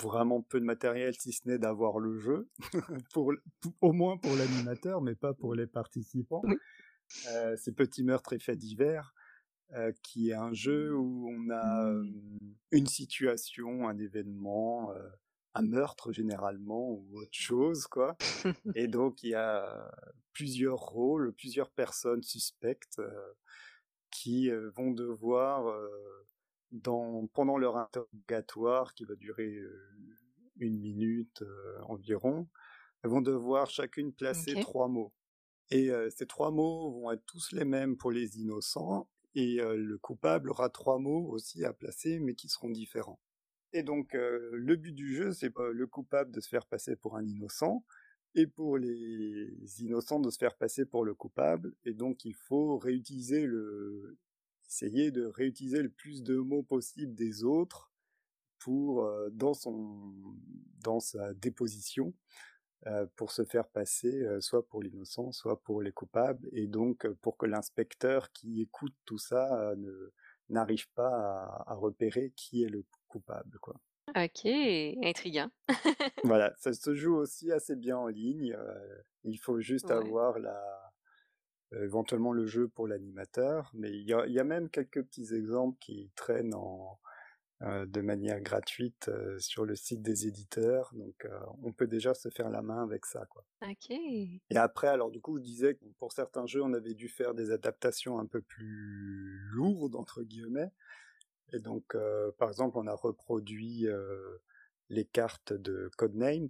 [0.00, 2.48] vraiment peu de matériel, si ce n'est d'avoir le jeu,
[3.12, 3.32] pour,
[3.80, 6.42] au moins pour l'animateur, mais pas pour les participants.
[6.44, 6.56] Oui.
[7.32, 9.12] Euh, c'est Petit meurtre et fait divers,
[9.74, 12.04] euh, qui est un jeu où on a euh,
[12.70, 15.08] une situation, un événement, euh,
[15.54, 18.16] un meurtre généralement ou autre chose, quoi.
[18.74, 19.90] Et donc il y a
[20.32, 23.32] plusieurs rôles, plusieurs personnes suspectes euh,
[24.10, 25.72] qui vont devoir,
[26.72, 29.56] dans, pendant leur interrogatoire, qui va durer
[30.56, 31.44] une minute
[31.86, 32.48] environ,
[33.04, 35.12] vont devoir chacune placer trois mots.
[35.70, 39.98] Et euh, ces trois mots vont être tous les mêmes pour les innocents, et le
[39.98, 43.20] coupable aura trois mots aussi à placer, mais qui seront différents.
[43.72, 47.24] Et donc, le but du jeu, c'est le coupable de se faire passer pour un
[47.24, 47.84] innocent,
[48.34, 51.74] et pour les innocents de se faire passer pour le coupable.
[51.84, 54.18] Et donc, il faut réutiliser le,
[54.68, 57.92] essayer de réutiliser le plus de mots possible des autres
[58.58, 60.14] pour dans son,
[60.82, 62.14] dans sa déposition,
[63.16, 67.14] pour se faire passer euh, soit pour l'innocent, soit pour les coupables, et donc euh,
[67.22, 70.12] pour que l'inspecteur qui écoute tout ça euh, ne
[70.48, 73.74] n'arrive pas à, à repérer qui est le coupable, quoi.
[74.16, 74.44] OK,
[75.02, 75.50] intriguant.
[76.22, 78.52] Voilà, ça se joue aussi assez bien en ligne.
[78.54, 79.90] euh, il faut juste Ouais.
[79.90, 80.92] avoir la,
[81.72, 85.02] euh, éventuellement le jeu pour l'animateur, mais il y a, il y a même quelques
[85.04, 86.96] petits exemples qui traînent en, euh,
[87.60, 92.30] de manière gratuite euh, sur le site des éditeurs, donc euh, on peut déjà se
[92.30, 93.44] faire la main avec ça, quoi.
[93.62, 93.90] OK.
[93.90, 97.34] Et après, alors du coup, je disais que pour certains jeux, on avait dû faire
[97.34, 100.72] des adaptations un peu plus lourdes, entre guillemets.
[101.52, 104.38] Et donc, euh, par exemple, on a reproduit euh,
[104.88, 106.48] les cartes de Codenames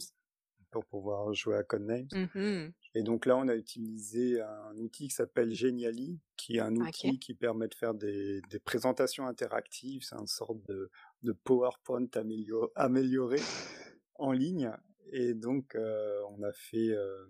[0.70, 2.08] pour pouvoir jouer à Codenames.
[2.12, 6.74] Mmh Et donc là, on a utilisé un outil qui s'appelle Genially, qui est un
[6.76, 6.88] OK.
[6.88, 10.02] outil qui permet de faire des, des présentations interactives.
[10.02, 10.90] C'est une sorte de,
[11.22, 13.40] de PowerPoint amélior- amélioré
[14.14, 14.72] en ligne.
[15.12, 17.26] Et donc, euh, on a fait, euh,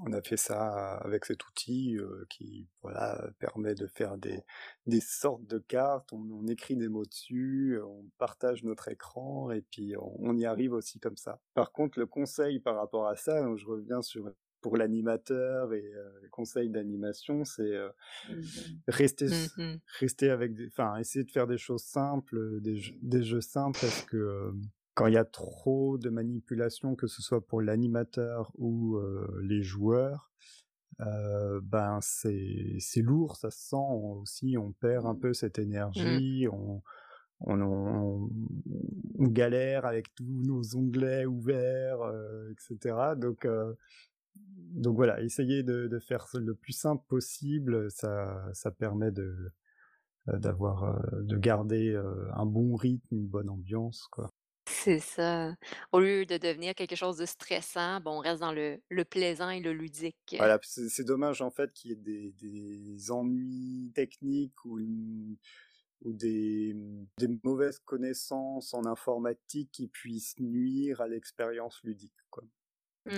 [0.00, 4.40] on a fait ça avec cet outil euh, qui, voilà, permet de faire des,
[4.86, 6.12] des sortes de cartes.
[6.12, 10.46] On, on écrit des mots dessus, on partage notre écran et puis on, on y
[10.46, 11.40] arrive aussi comme ça.
[11.54, 16.08] Par contre, le conseil par rapport à ça, je reviens sur pour l'animateur et euh,
[16.22, 17.90] le conseil d'animation, c'est euh,
[18.88, 23.22] rester Mmh rester avec des, enfin, essayer de faire des choses simples, des jeux, des
[23.22, 24.52] jeux simples, parce que euh,
[24.94, 29.62] quand il y a trop de manipulation, que ce soit pour l'animateur ou euh, les
[29.62, 30.30] joueurs,
[31.00, 33.76] euh, ben c'est c'est lourd, ça se sent
[34.20, 35.58] aussi, on perd un peu cette
[35.96, 36.20] Mmh.
[36.20, 36.82] énergie, on
[37.40, 38.30] on, on,
[39.18, 43.16] on galère avec tous nos onglets ouverts, euh, etc.
[43.16, 43.46] Donc
[44.36, 49.52] donc voilà, essayer de, de faire le plus simple possible, ça ça permet de
[50.26, 52.00] d'avoir de garder
[52.34, 54.31] un bon rythme, une bonne ambiance, quoi.
[54.84, 55.54] C'est ça.
[55.92, 59.50] Au lieu de devenir quelque chose de stressant, bon, on reste dans le le plaisant
[59.50, 60.36] et le ludique.
[60.38, 65.36] Voilà, c'est c'est dommage en fait qu'il y ait des, des ennuis techniques ou une
[66.02, 66.74] ou des,
[67.18, 72.44] des mauvaises connaissances en informatique qui puissent nuire à l'expérience ludique, quoi.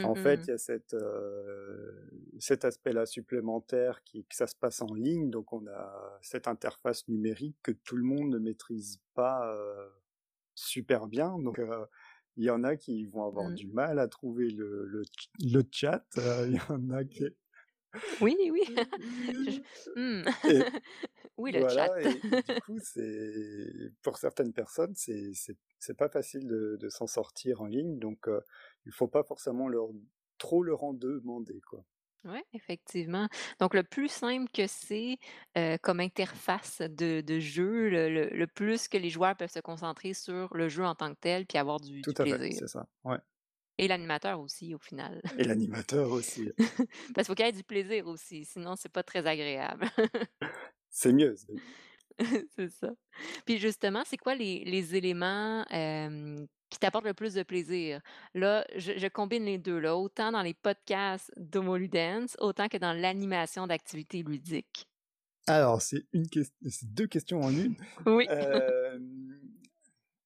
[0.02, 4.56] En fait, Mmh il y a cette, euh, cet aspect-là supplémentaire qui que ça se
[4.56, 9.00] passe en ligne, donc on a cette interface numérique que tout le monde ne maîtrise
[9.14, 9.90] pas euh,
[10.54, 11.38] super bien.
[11.38, 11.60] Donc
[12.36, 13.54] il y en a qui vont avoir Mmh.
[13.54, 16.04] du mal à trouver le, le, ch- le chat.
[16.46, 17.24] Il y en a qui
[18.20, 18.62] Oui, oui.
[19.48, 19.60] Je
[19.96, 20.24] mmh.
[20.50, 20.62] et
[21.36, 21.88] Oui, le chat.
[21.88, 26.76] voilà et, et du coup c'est pour certaines personnes c'est c'est c'est pas facile de,
[26.80, 27.98] de s'en sortir en ligne.
[27.98, 28.40] Donc euh,
[28.86, 29.88] il faut pas forcément leur
[30.38, 31.84] trop leur en demander quoi.
[32.24, 33.28] Ouais, effectivement.
[33.60, 35.18] Donc le plus simple que c'est,
[35.82, 40.14] comme interface de de jeu, le le le plus que les joueurs peuvent se concentrer
[40.14, 42.50] sur le jeu en tant que tel, puis avoir du Tout du à fait, plaisir.
[42.50, 43.18] c'est ça, ouais.
[43.78, 45.20] Et l'animateur aussi au final.
[45.36, 46.50] Et l'animateur aussi.
[47.14, 49.88] Parce faut qu'il y ait du plaisir aussi, sinon c'est pas très agréable.
[50.90, 51.36] C'est mieux,
[52.56, 52.92] c'est ça.
[53.46, 55.64] Puis justement, c'est quoi les les éléments,
[56.70, 58.00] qui t'apportent le plus de plaisir?
[58.34, 62.76] Là, je je combine les 2 là, autant dans les podcasts d'Homo Ludens, autant que
[62.78, 64.86] dans l'animation d'activités ludiques.
[65.46, 66.26] Alors c'est une
[66.82, 67.74] 2 questions en 1.
[68.06, 68.28] Oui.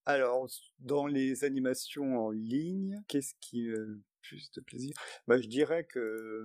[0.07, 0.49] Alors
[0.79, 4.95] dans les animations en ligne, qu'est-ce qui, heu, plus de plaisir?
[5.27, 6.45] Bah, je dirais que,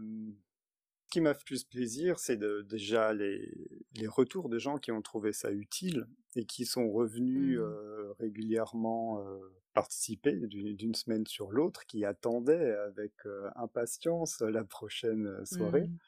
[1.13, 3.51] qui m'a fait plus plaisir, c'est de déjà les
[3.95, 7.59] les retours de gens qui ont trouvé ça utile et qui sont revenus, Mmh.
[7.59, 14.63] heu, régulièrement, heu, participer d'u d'une semaine sur l'autre, qui attendaient avec, heu, impatience la
[14.63, 15.89] prochaine, soirée.
[15.89, 15.99] Mmh.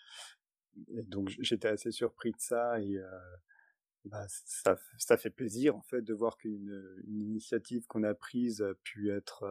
[0.90, 2.98] Et donc j'étais assez surpris de ça et
[4.06, 8.74] bah, ça ça fait plaisir en fait de voir qu'une, initiative qu'on a prise a
[8.76, 9.46] pu être,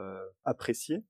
[0.45, 1.05] appréciée.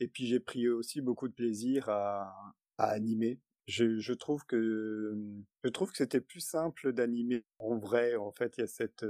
[0.00, 3.40] Et puis j'ai pris aussi beaucoup de plaisir à à animer.
[3.66, 8.16] Je je trouve que, mmh, je trouve que c'était plus simple d'animer en vrai.
[8.16, 9.02] En fait, il y a cette,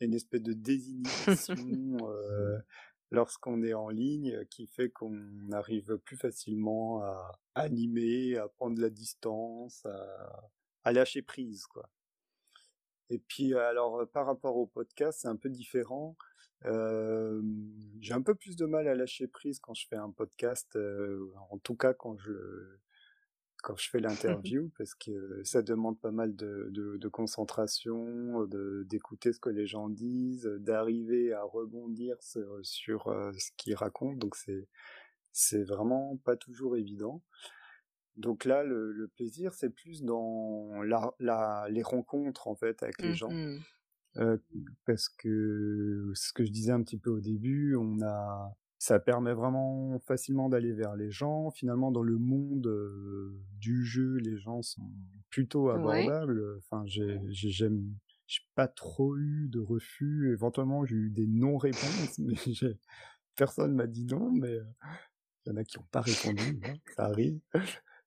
[0.00, 0.52] y a une espèce de
[1.58, 2.58] désinhibition, heu,
[3.10, 8.90] lorsqu'on est en ligne qui fait qu'on arrive plus facilement à animer, à prendre la
[8.90, 10.50] distance, à
[10.84, 11.90] à lâcher prise, quoi.
[13.10, 16.16] Et puis alors, par rapport au podcast, c'est un peu différent.
[16.64, 20.76] Hem, j'ai un peu plus de mal à lâcher prise quand je fais un podcast,
[20.76, 22.80] heu, en tout cas quand je le
[23.62, 28.84] quand je fais l'interview parce que ça demande pas mal de de de concentration, de
[28.88, 34.16] d'écouter ce que les gens disent, d'arriver à rebondir sur sur, heu, ce qu'ils racontent,
[34.18, 34.68] donc c'est
[35.32, 37.22] c'est vraiment pas toujours évident.
[38.16, 43.02] Donc là, le le plaisir, c'est plus dans la la les rencontres en fait avec
[43.02, 43.36] les Mmh gens.
[43.36, 43.64] mh.
[44.18, 44.42] Heu,
[44.86, 49.34] parce que, ce que je disais un petit peu au début, on a ça permet
[49.34, 51.50] vraiment facilement d'aller vers les gens.
[51.50, 52.68] Finalement, dans le monde,
[53.58, 54.90] du jeu, les gens sont
[55.30, 57.84] plutôt abordables, enfin j'ai j'ai j'aime
[58.26, 60.32] j'ai pas trop eu de refus.
[60.32, 62.78] Éventuellement, j'ai eu des non-réponses, mais j'ai
[63.36, 64.58] personne m'a dit non, mais
[65.46, 67.40] il y en a qui ont pas répondu, bon, ça arrive.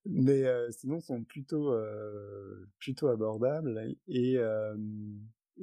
[0.05, 1.75] Mais heu, sinon sont plutôt,
[2.79, 4.37] plutôt abordables et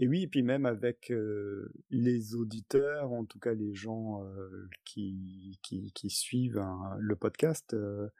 [0.01, 4.69] et oui et puis même avec, heu, les auditeurs, en tout cas les gens, heu,
[4.85, 8.11] qui qui qui suivent un le podcast, heu,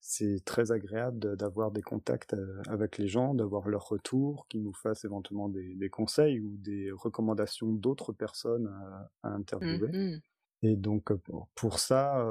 [0.00, 2.34] c'est très agréable d'avoir des contacts,
[2.68, 6.90] avec les gens, d'avoir leurs retours, qu'ils nous fassent éventuellement des des conseils ou des
[6.92, 9.28] recommandations d'autres personnes à à
[9.60, 9.92] Mmh interviewer.
[9.92, 10.20] mh.
[10.62, 12.24] Et donc pour pour ça,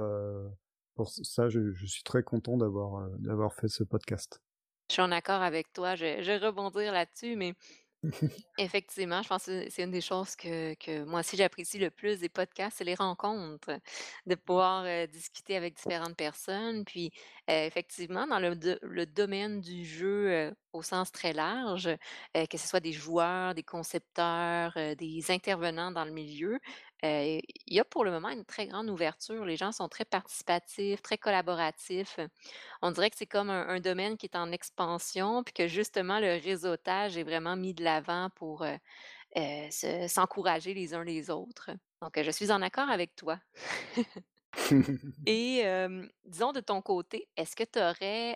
[0.95, 4.41] pour ça je je suis très content d'avoir, d'avoir fait ce podcast.
[4.89, 7.53] Je suis en accord avec toi, je je vais rebondir là-dessus, mais
[8.57, 12.19] effectivement, je pense que c'est une des choses que que moi aussi j'apprécie le plus
[12.19, 13.79] des podcasts, c'est les rencontres.
[14.25, 17.11] De pouvoir, heu, discuter avec différentes personnes, puis,
[17.47, 21.89] effectivement dans le do le domaine du jeu, au sens très large,
[22.33, 26.59] que ce soit des joueurs, des concepteurs, des intervenants dans le milieu,
[27.03, 29.45] il y a pour le moment une très grande ouverture.
[29.45, 32.19] Les gens sont très participatifs, très collaboratifs.
[32.81, 36.19] On dirait que c'est comme un un domaine qui est en expansion, puis que justement
[36.19, 38.65] le réseautage est vraiment mis de l'avant pour,
[39.35, 41.71] se s'encourager les uns les autres.
[42.01, 43.39] Donc je suis en accord avec toi.
[45.25, 45.63] Et
[46.25, 48.35] disons de ton côté, est-ce que tu aurais,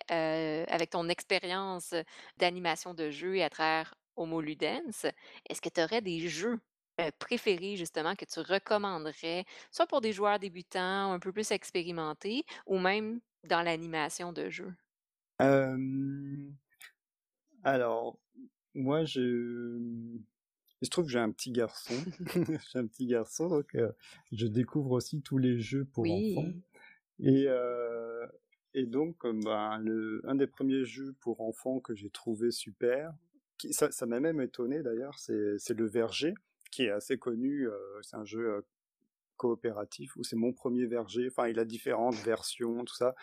[0.69, 1.93] avec ton expérience
[2.38, 5.08] d'animation de jeu et à travers Homo Ludens,
[5.50, 6.60] est-ce que tu aurais des jeux,
[6.99, 12.43] heu, préférés justement que tu recommanderais, soit pour des joueurs débutants, un peu plus expérimentés
[12.65, 14.73] ou même dans l'animation de jeu?
[15.39, 16.58] Hem,
[17.63, 18.19] alors,
[18.75, 20.23] moi je, mmh,
[20.82, 22.06] il se trouve que j'ai un petit garçon.
[22.73, 23.77] J'ai un petit garçon donc
[24.34, 26.54] je découvre aussi tous les jeux pour enfants
[27.19, 27.48] et
[28.75, 33.13] et donc ben, le un des 1ers jeux pour enfants que j'ai trouvé super,
[33.58, 36.35] qui ça ça m'a même étonné d'ailleurs, c'est c'est Le Verger,
[36.72, 37.67] qui est assez connu,
[38.02, 38.65] c'est un jeu,
[39.38, 43.15] coopératif où c'est Mon Premier Verger, enfin il a différentes versions, tout ça.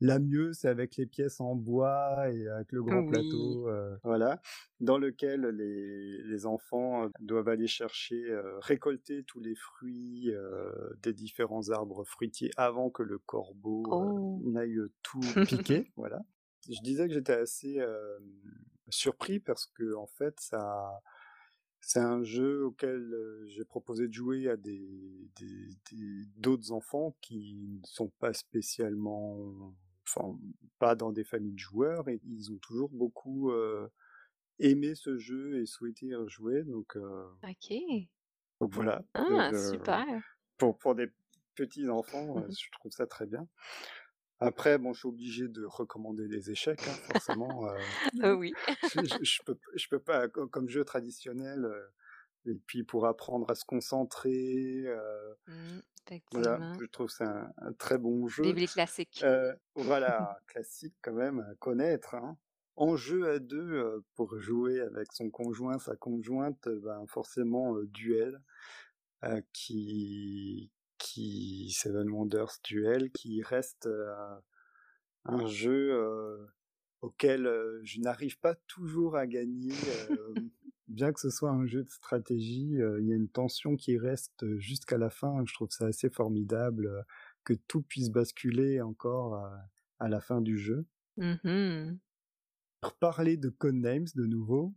[0.00, 3.04] La mieux, c'est avec les pièces en bois et avec le grand Oui.
[3.04, 3.68] plateau,
[4.02, 4.40] voilà,
[4.80, 8.22] dans lequel les les enfants doivent aller chercher,
[8.60, 10.30] récolter tous les fruits,
[11.02, 14.42] des différents arbres fruitiers avant que le corbeau, Oh!
[14.42, 16.20] n'aille tout piquer, voilà.
[16.68, 17.78] Je disais que j'étais assez,
[18.88, 21.00] surpris parce qu'en fait ça
[21.86, 27.16] c'est un jeu auquel, heu, j'ai proposé de jouer à des des des d'autres enfants
[27.20, 29.74] qui ne sont pas spécialement
[30.08, 30.38] enfin,
[30.78, 33.88] pas dans des familles de joueurs et ils ont toujours beaucoup, heu,
[34.60, 38.08] aimé ce jeu et souhaité y rejouer donc heu OK.
[38.60, 40.22] donc voilà, Ah, super!
[40.58, 41.08] pour pour des
[41.54, 43.48] petits enfants, je trouve ça très bien.
[44.44, 47.86] Après bon, je suis obligé de recommander les échecs, hein, forcément, heu,
[48.22, 48.56] Heu, oui.
[48.82, 51.90] je je peux p je peux pas co comme jeu traditionnel, heu
[52.46, 55.80] et puis pour apprendre à se concentrer, heu, Mmh,
[56.32, 58.58] voilà, je trouve que c'est un un très bon jeu.
[58.60, 59.24] les classiques.
[59.24, 62.38] Heu, voilà, classique quand même à connaître, hein.
[62.76, 68.40] En jeu à 2, heu, pour jouer avec son conjoint, sa conjointe, ben, forcément, Duel,
[69.52, 70.70] qui
[71.04, 74.08] qui Seven Wonders Duel qui reste, heu,
[75.24, 76.46] un jeu, heu,
[77.02, 79.72] auquel, heu, je n'arrive pas toujours à gagner,
[80.88, 84.58] bien que ce soit un jeu de stratégie, il y a une tension qui reste
[84.58, 85.44] jusqu'à la fin.
[85.46, 87.04] Je trouve ça assez formidable,
[87.44, 89.36] que tout puisse basculer encore
[90.00, 90.86] à la fin du jeu.
[91.16, 91.98] Mmh mh.
[92.82, 94.74] Reparler de Codenames de nouveau,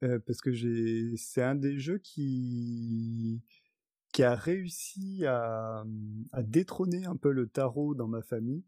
[0.00, 3.42] parce que j'ai c'est un des jeux qui
[4.12, 8.64] qui a réussi à, mmh, à détrôner un peu le tarot dans ma famille,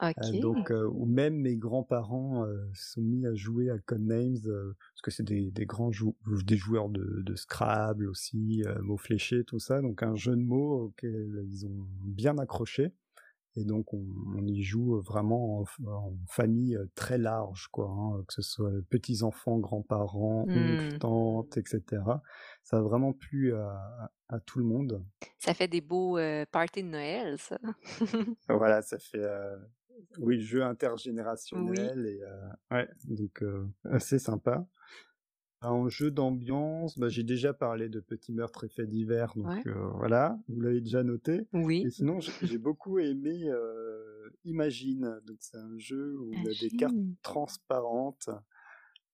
[0.00, 0.34] OK.
[0.34, 5.10] donc heu, où même mes grands-parents, se sont mis à jouer à Codenames, parce que
[5.10, 9.82] c'est des des grands jou des joueurs de de Scrabble aussi, mots fléchés, tout ça,
[9.82, 12.92] donc un jeu de mots auquel ils ont bien accroché
[13.56, 14.04] et donc on
[14.36, 20.50] on y joue vraiment en famille, très large quoi, hein, que ce soit petits-enfants, grands-parents,
[20.54, 20.98] oncles, Mmh.
[20.98, 22.22] tantes et cetera.
[22.64, 25.04] Ça a vraiment plu à tout le monde.
[25.38, 26.18] Ça fait des beaux,
[26.50, 27.58] parties de Noël ça.
[28.48, 29.58] Voilà, ça fait, heu,
[30.18, 30.62] oui, jeu
[31.52, 31.92] Oui.
[31.92, 32.40] intergénérationnel et heu,
[32.70, 33.42] ouais, donc
[33.84, 34.66] assez sympa.
[35.64, 39.66] En jeu d'ambiance, bah, j'ai déjà parlé de Petits meurtres et faits divers, donc Ouais.
[39.66, 41.46] heu, voilà, vous l'avez déjà noté.
[41.52, 41.88] Oui.
[41.88, 46.54] et sinon j'ai beaucoup aimé, heu, Imagine, donc c'est un jeu où il y a
[46.54, 47.16] des cartes Imagine.
[47.22, 48.28] transparentes.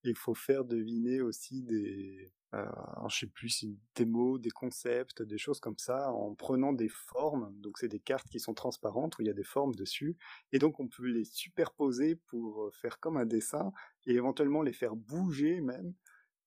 [0.03, 5.21] Et il faut faire deviner aussi des, alors je sais plus des mots, des concepts,
[5.23, 9.17] des choses comme ça en prenant des formes, donc c'est des cartes qui sont transparentes
[9.19, 10.17] où il y a des formes dessus.
[10.53, 13.73] Et donc on peut les superposer pour, heu, faire comme un dessin
[14.07, 15.93] et éventuellement les faire bouger même,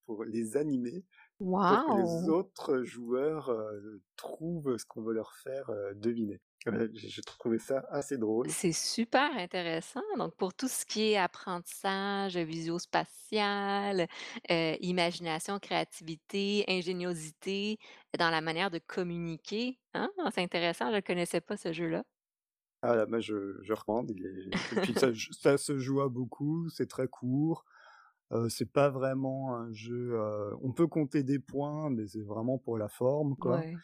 [0.07, 1.05] pour les animer,
[1.38, 3.55] pour que les autres joueurs,
[4.16, 6.40] trouvent ce qu'on veut leur faire, deviner.
[6.66, 8.48] Voilà, j'ai trouvé ça assez drôle.
[8.48, 14.07] C'est super intéressant, donc pour tout ce qui est apprentissage, visio-spatial,
[14.48, 17.78] imagination, créativité, ingéniosité
[18.18, 22.05] dans la manière de communiquer, hein, c'est intéressant, je le connaissais pas ce jeu-là.
[22.82, 26.09] Ah là, moi je je recommande, il est et puis ça ça se joue à
[26.09, 27.64] beaucoup, c'est très court,
[28.49, 30.18] c'est pas vraiment un jeu,
[30.62, 33.77] on peut compter des points, mais c'est vraiment pour la forme, quoi Ouais.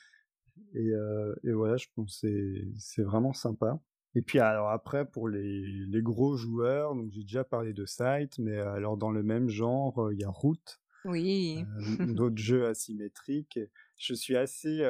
[0.74, 3.80] et voilà, je pense c'est c'est vraiment sympa
[4.14, 8.38] et puis alors après pour les les gros joueurs, donc j'ai déjà parlé de Sight,
[8.38, 11.64] mais alors dans le même genre, il y a Root, Oui.
[12.18, 13.60] d'autres jeux asymétriques.
[13.96, 14.82] Je suis assez,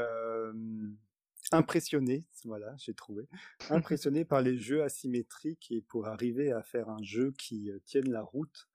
[1.53, 3.29] impressionné, voilà, j'ai trouvé,
[3.71, 8.23] impressionné par les jeux asymétriques et pour arriver à faire un jeu qui, tienne la
[8.23, 8.69] route.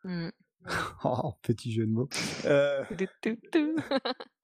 [0.65, 0.95] Mmh.
[1.43, 2.09] Petit jeu de mots,
[2.45, 3.07] heu Du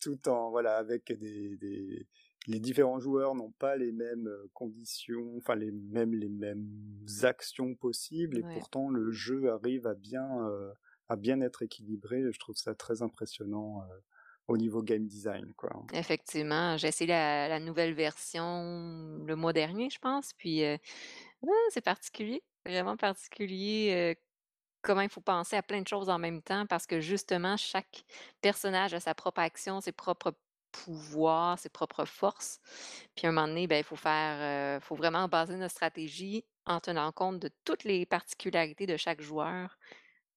[0.00, 2.06] tout en voilà, avec des des
[2.48, 7.74] les différents joueurs n'ont pas les mêmes, heu, conditions, enfin les mêmes les mêmes actions
[7.74, 8.66] possibles et Ouais.
[8.66, 10.28] pourtant le jeu arrive à bien,
[11.08, 13.82] à bien être équilibré je trouve ça très impressionnant,
[14.48, 15.72] au niveau game design, quoi.
[15.92, 20.78] Effectivement, j'ai essayé la la nouvelle version le mois dernier, je pense, puis, ouais,
[21.70, 24.16] c'est particulier, vraiment particulier,
[24.86, 28.04] comment il faut penser à plein de choses en même temps parce que justement chaque
[28.42, 30.34] personnage a sa propre action, ses propres
[30.72, 32.60] pouvoirs, ses propres forces.
[33.16, 36.44] Puis à un moment donné, ben, il faut faire, heu, faut vraiment baser notre stratégie
[36.66, 39.78] en tenant compte de toutes les particularités de chaque joueur.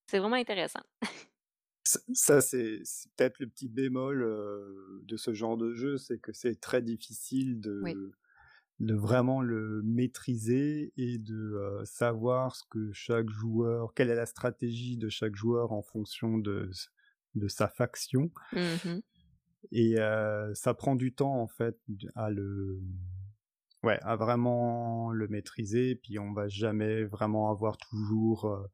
[0.08, 0.82] C'est vraiment intéressant.
[2.14, 2.82] Ça c'est
[3.16, 7.62] peut-être le petit bémol, heu, de ce genre de jeu, c'est que c'est très difficile
[7.82, 8.00] Oui.
[8.80, 14.26] De vraiment le maîtriser et de, heu, savoir ce que chaque joueur quelle est la
[14.26, 16.70] stratégie de chaque joueur en fonction de
[17.36, 19.00] de sa faction Mmh mh.
[19.72, 21.80] et heu, ça prend du temps en fait
[22.16, 22.82] à le
[23.84, 28.68] ouais, à vraiment le maîtriser, puis on va jamais vraiment avoir toujours, heu,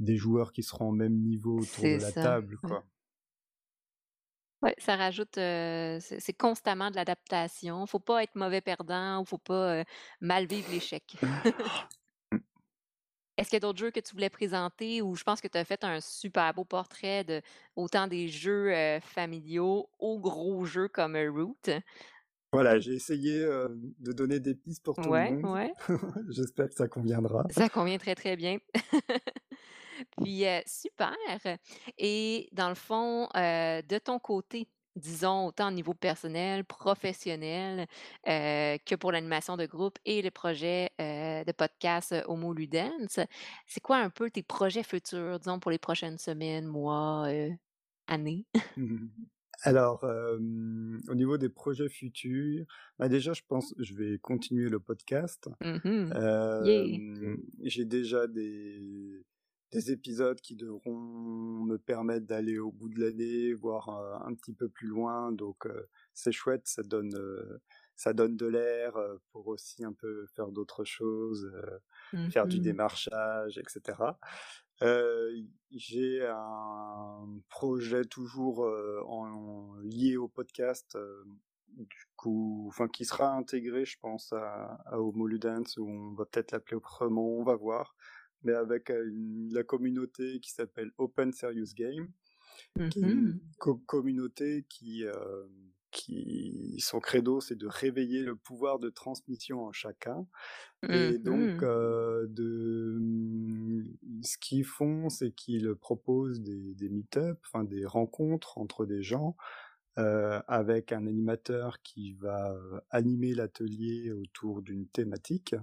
[0.00, 2.70] des joueurs qui seront au même niveau autour de la ça, table, ouais.
[2.70, 2.86] quoi.
[4.62, 7.86] Ouais, ça rajoute, heu, c'est c'est constamment de l'adaptation.
[7.86, 9.84] Faut pas être mauvais perdant ou faut pas, heu,
[10.20, 11.16] mal vivre l'échec.
[12.32, 12.38] Mmh.
[13.38, 15.58] Est-ce qu'il y a d'autres jeux que tu voulais présenter ou je pense que tu
[15.58, 17.42] as fait un super beau portrait de
[17.76, 21.56] autant des jeux, heu, familiaux aux gros jeux comme, heu, Root?
[22.52, 25.42] Voilà, j'ai essayé, heu, de donner des pistes pour tout le Ouais, monde.
[25.42, 25.74] ouais.
[26.30, 27.44] J'espère que ça conviendra.
[27.50, 28.58] Ça convient très, très bien.
[30.22, 31.14] Puis, super
[31.98, 37.86] et dans le fond, de ton côté, disons autant au niveau personnel, professionnel,
[38.24, 43.20] que pour l'animation de groupe et le projet, de podcast, Homo Ludens,
[43.66, 47.28] c'est quoi un peu tes projets futurs, disons pour les prochaines semaines, mois,
[48.08, 48.46] années?
[48.76, 49.08] Mmh
[49.62, 52.64] Alors, au niveau des projets futurs,
[52.98, 55.48] bah, déjà je pense je vais continuer le podcast.
[55.62, 56.12] Mmh.
[56.64, 57.36] Yeah!
[57.62, 59.24] J'ai déjà des
[59.72, 64.52] des épisodes qui devront me permettre d'aller au bout de l'année, voire, heu, un petit
[64.54, 67.60] peu plus loin donc heu, c'est chouette, ça donne, heu,
[67.96, 68.94] ça donne de l'air,
[69.32, 71.50] pour aussi un peu faire d'autres choses,
[72.12, 74.18] Mmh faire du démarchage et cetera.
[74.82, 75.30] Heu,
[75.72, 78.60] j'ai un projet toujours,
[79.08, 80.96] en lié au podcast,
[81.76, 86.24] du coup enfin qui sera intégré je pense à à Homo Ludens ou on va
[86.26, 87.96] peut-être l'appeler autrement, on va voir.
[88.44, 92.08] Mais avec, une la communauté qui s'appelle Open Serious Game,
[92.90, 93.56] qui est une mh.
[93.58, 95.14] co communauté qui, hem,
[95.92, 100.26] qui son credo, c'est de réveiller le pouvoir de transmission en chacun
[100.88, 101.64] et donc mh.
[101.64, 108.58] heu, de mmh, ce qu'ils font, c'est qu'ils proposent des des meet-up, enfin des rencontres
[108.58, 109.36] entre des gens,
[109.96, 112.56] avec un animateur qui va,
[112.90, 115.56] animer l'atelier autour d'une thématique,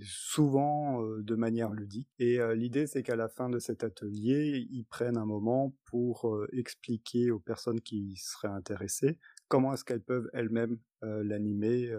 [0.00, 4.66] souvent, heu, de manière ludique et heu, l'idée c'est qu'à la fin de cet atelier,
[4.70, 9.18] ils prennent un moment pour, heu, expliquer aux personnes qui seraient intéressées,
[9.48, 11.92] comment est-ce qu'elles peuvent elles-mêmes, l'animer,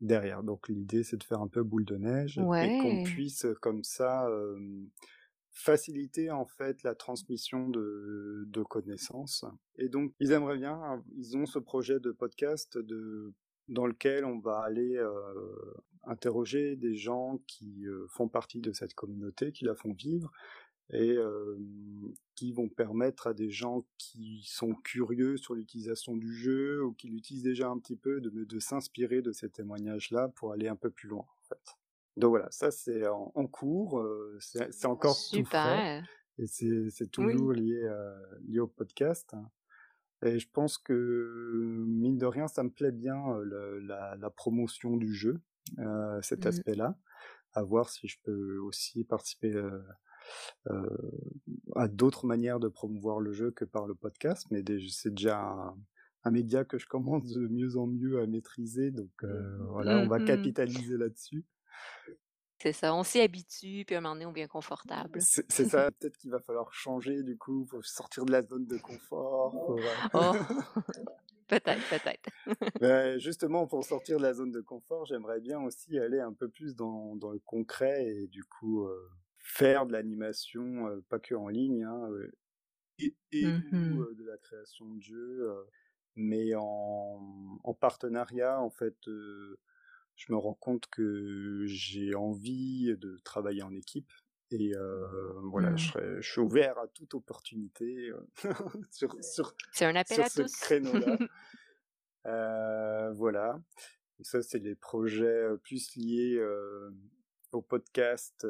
[0.00, 0.42] derrière.
[0.44, 4.28] Donc l'idée c'est de faire un peu boule de neige et qu'on puisse, comme ça,
[5.52, 9.44] faciliter en fait la transmission de de connaissances
[9.76, 13.34] et donc ils aimeraient bien ils ont ce projet de podcast de
[13.68, 18.94] dans lequel on va aller, heu, interroger des gens qui, heu, font partie de cette
[18.94, 20.30] communauté, qui la font vivre
[20.92, 26.84] et hem, qui vont permettre à des gens qui sont curieux sur l'utilisation du jeu
[26.84, 30.68] ou qui l'utilisent déjà un petit peu de de s'inspirer de ces témoignages-là pour aller
[30.68, 31.60] un peu plus loin, en fait.
[32.18, 34.04] Donc voilà, ça c'est en en cours,
[34.40, 36.08] c'est encore tout frais Super!
[36.38, 37.50] et c'est Oui.
[37.50, 37.88] toujours lié,
[38.60, 39.34] au podcast
[40.24, 44.96] et je pense que, mine de rien, ça me plaît bien, le la la promotion
[44.96, 45.40] du jeu,
[46.22, 46.46] cet Mmh.
[46.46, 46.98] aspect-là.
[47.54, 49.54] À voir si je peux aussi participer,
[51.76, 55.78] à d'autres manières de promouvoir le jeu que par le podcast, mais c'est déjà un
[56.24, 60.06] un média que je commence de mieux en mieux à maîtriser donc heu, voilà, on
[60.06, 61.46] Mmh va capitaliser là-dessus.
[62.60, 65.26] C'est ça, on s'y habitue, puis à un moment donné, on devient confortable.
[65.48, 68.76] C'est ça, peut-être qu'il va falloir changer du coup, faut sortir de la zone de
[68.78, 70.36] confort, heu Oh!
[71.48, 72.30] Peut-être, peut-être.
[72.80, 76.48] Beh, justement pour sortir de la zone de confort, j'aimerais bien aussi aller un peu
[76.48, 81.48] plus dans dans le concret et du coup, heu, faire de l'animation, heu, pas qu'en
[81.48, 82.08] ligne, hein,
[82.98, 85.66] et et Mmh de la création de jeux,
[86.16, 88.96] mais en en partenariat en fait,
[90.18, 94.12] je me rends compte que j'ai envie de travailler en équipe
[94.52, 95.88] et heu, voilà, je Mmh.
[95.88, 98.10] serais je suis ouvert à toute opportunité,
[98.92, 101.18] sur sur C'est un appel sur à ce créneau-là.
[103.14, 103.54] Voilà,
[104.18, 106.94] donc ça c'est les projets, heu, plus liés, heu,
[107.52, 108.46] au podcast,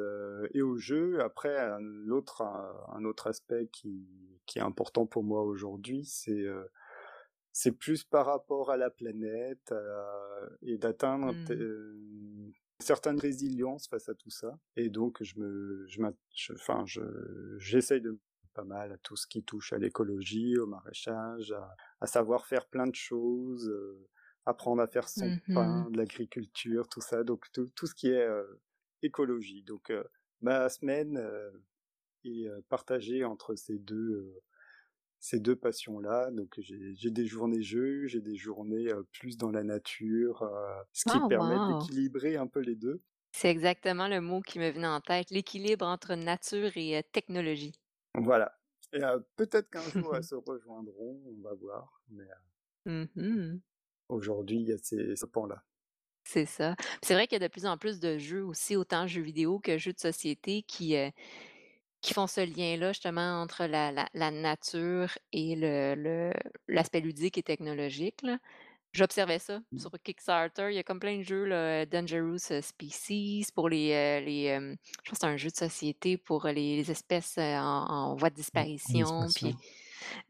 [0.53, 1.21] et aux jeux.
[1.21, 4.07] Après un l'autre un un autre aspect qui
[4.45, 6.45] qui est important pour moi aujourd'hui, c'est,
[7.61, 11.49] c'est plus par rapport à la planète, heu et d'atteindre Mmh.
[11.49, 17.01] une certaine résilience face à tout ça et donc je me je enfin je
[17.59, 18.17] j'essaye de
[18.53, 22.67] pas mal à tout ce qui touche à l'écologie, au maraîchage, à à savoir faire
[22.69, 24.07] plein de choses, heu,
[24.45, 25.49] apprendre à faire son Mmh mh.
[25.53, 28.61] pain, de l'agriculture, tout ça, donc tout tout ce qui est, heu,
[29.03, 29.63] écologie.
[29.63, 30.05] Donc heu,
[30.41, 31.63] ma semaine, heu,
[32.25, 34.41] est, partagée entre ces 2, heu,
[35.19, 40.49] ces 2 passions-là, donc j'ai des journées jeux, j'ai des journées, plus dans la nature,
[40.93, 41.89] ce qui Ah permet wow!
[41.99, 43.01] d'équilibrer un peu les 2.
[43.31, 47.73] C'est exactement le mot qui me venait en tête, l'équilibre entre nature et technologie.
[48.15, 48.55] Voilà
[48.93, 49.01] et
[49.35, 52.25] peut-être qu'un jour elles se rejoindront, on va voir, mais
[52.85, 53.59] Mmh mh.
[54.07, 55.63] aujourd'hui, il y a ces ce pan-là.
[56.23, 56.75] C'est ça.
[57.03, 59.59] C'est vrai qu'il y a de plus en plus de jeux aussi, autant jeux vidéo
[59.59, 60.95] que jeux de société qui,
[62.01, 66.33] qui font ce lien-là justement entre la la la nature et le le
[66.67, 68.21] l'aspect ludique et technologique.
[68.93, 69.89] J'observais ça Mmh.
[69.89, 73.91] sur Kickstarter, il y a comme plein de jeux là, Dangerous, heu, Species pour les,
[73.93, 78.15] heu, les, hem, je pense c'est un jeu de société pour les espèces, en en
[78.15, 79.61] voie de Mmh, disparition puis, expression.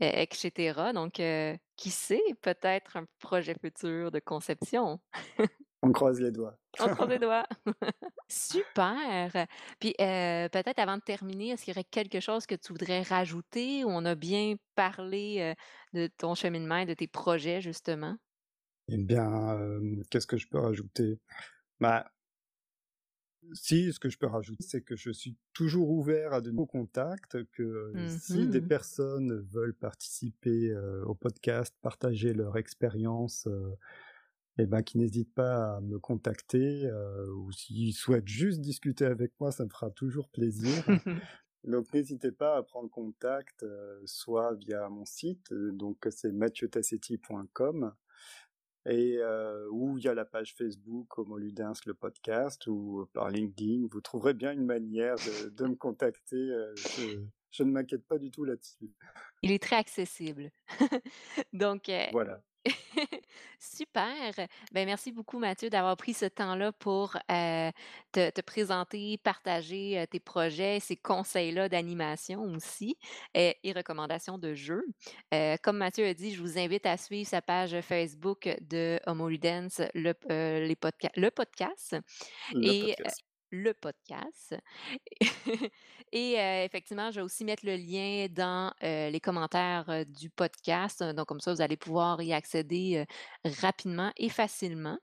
[0.02, 1.22] et et cetera donc
[1.78, 5.00] qui sait, peut-être un projet futur de conception.
[5.84, 6.58] On croise les doigts.
[6.80, 7.46] On croise les doigts.
[8.32, 9.48] Super!
[9.80, 13.02] Puis, heu, peut-être avant de terminer, est-ce qu'il y aurait quelque chose que tu voudrais
[13.02, 15.56] rajouter ou on a bien parlé,
[15.94, 18.18] heu, de ton cheminement et de tes projets justement?
[18.88, 19.26] Eh bien,
[19.58, 21.20] hem, qu'est-ce que je peux rajouter?
[21.80, 22.12] Bah
[23.54, 26.66] si, ce que je peux rajouter, c'est que je suis toujours ouvert à de nouveaux
[26.66, 28.62] contacts, que si des mh.
[28.62, 30.76] personnes veulent participer,
[31.06, 33.48] au podcast, partager leur expérience,
[34.60, 39.32] et ben, qu'ils n'hésitent pas à me contacter, heu, ou s'ils souhaitent juste discuter avec
[39.40, 40.68] moi, ça me fera toujours plaisir.
[41.64, 47.94] Donc n'hésitez pas à prendre contact, heu, soit via mon site, heu, donc c'est mathieutassetti.com
[48.86, 53.88] et heu, ou via la page Facebook Homo Ludens le podcast ou par LinkedIn.
[53.92, 57.20] Vous trouverez bien une manière de de me contacter, je
[57.52, 58.92] je ne m'inquiète pas du tout là-dessus.
[59.42, 60.52] Il est très accessible.
[61.54, 62.42] Donc, Voilà.
[63.60, 64.34] super!
[64.72, 67.72] Ben, merci beaucoup Mathieu d'avoir pris ce temps-là pour, heu,
[68.12, 72.98] te te présenter, partager, heu, tes projets, ces conseils-là d'animation aussi,
[73.34, 74.84] et et recommandations de jeux.
[75.34, 79.30] Heu, comme Mathieu a dit, je vous invite à suivre sa page Facebook de Homo
[79.30, 81.96] Ludens, le p heu, les podca le podcast
[82.52, 83.22] Le et heu podcast.
[83.52, 84.56] Le podcast
[86.12, 90.30] et heu, effectivement, je vais aussi mettre le lien dans, heu, les commentaires, heu, du
[90.30, 93.06] podcast, donc comme ça, vous allez pouvoir y accéder,
[93.62, 94.98] rapidement et facilement.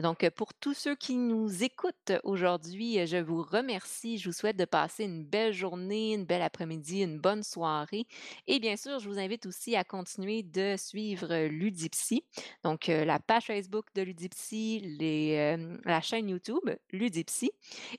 [0.00, 4.18] Donc, pour tous ceux qui nous écoutent aujourd'hui, je vous remercie.
[4.18, 8.06] Je vous souhaite de passer une belle journée, une belle après-midi, une bonne soirée
[8.46, 12.24] et bien sûr, je vous invite aussi à continuer de suivre, Ludipsy,
[12.64, 17.50] donc, heu, la page Facebook de Ludipsy, hem, la chaîne YouTube Ludipsy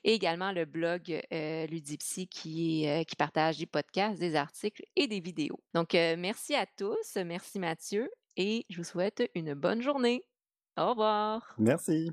[0.04, 5.20] et également le blog, heu, Ludipsy qui qui partage des podcasts, des articles et des
[5.20, 5.58] vidéos.
[5.74, 10.24] Donc, merci à tous, merci Mathieu et je vous souhaite une bonne journée.
[10.76, 11.58] Au revoir.
[11.58, 12.12] Merci.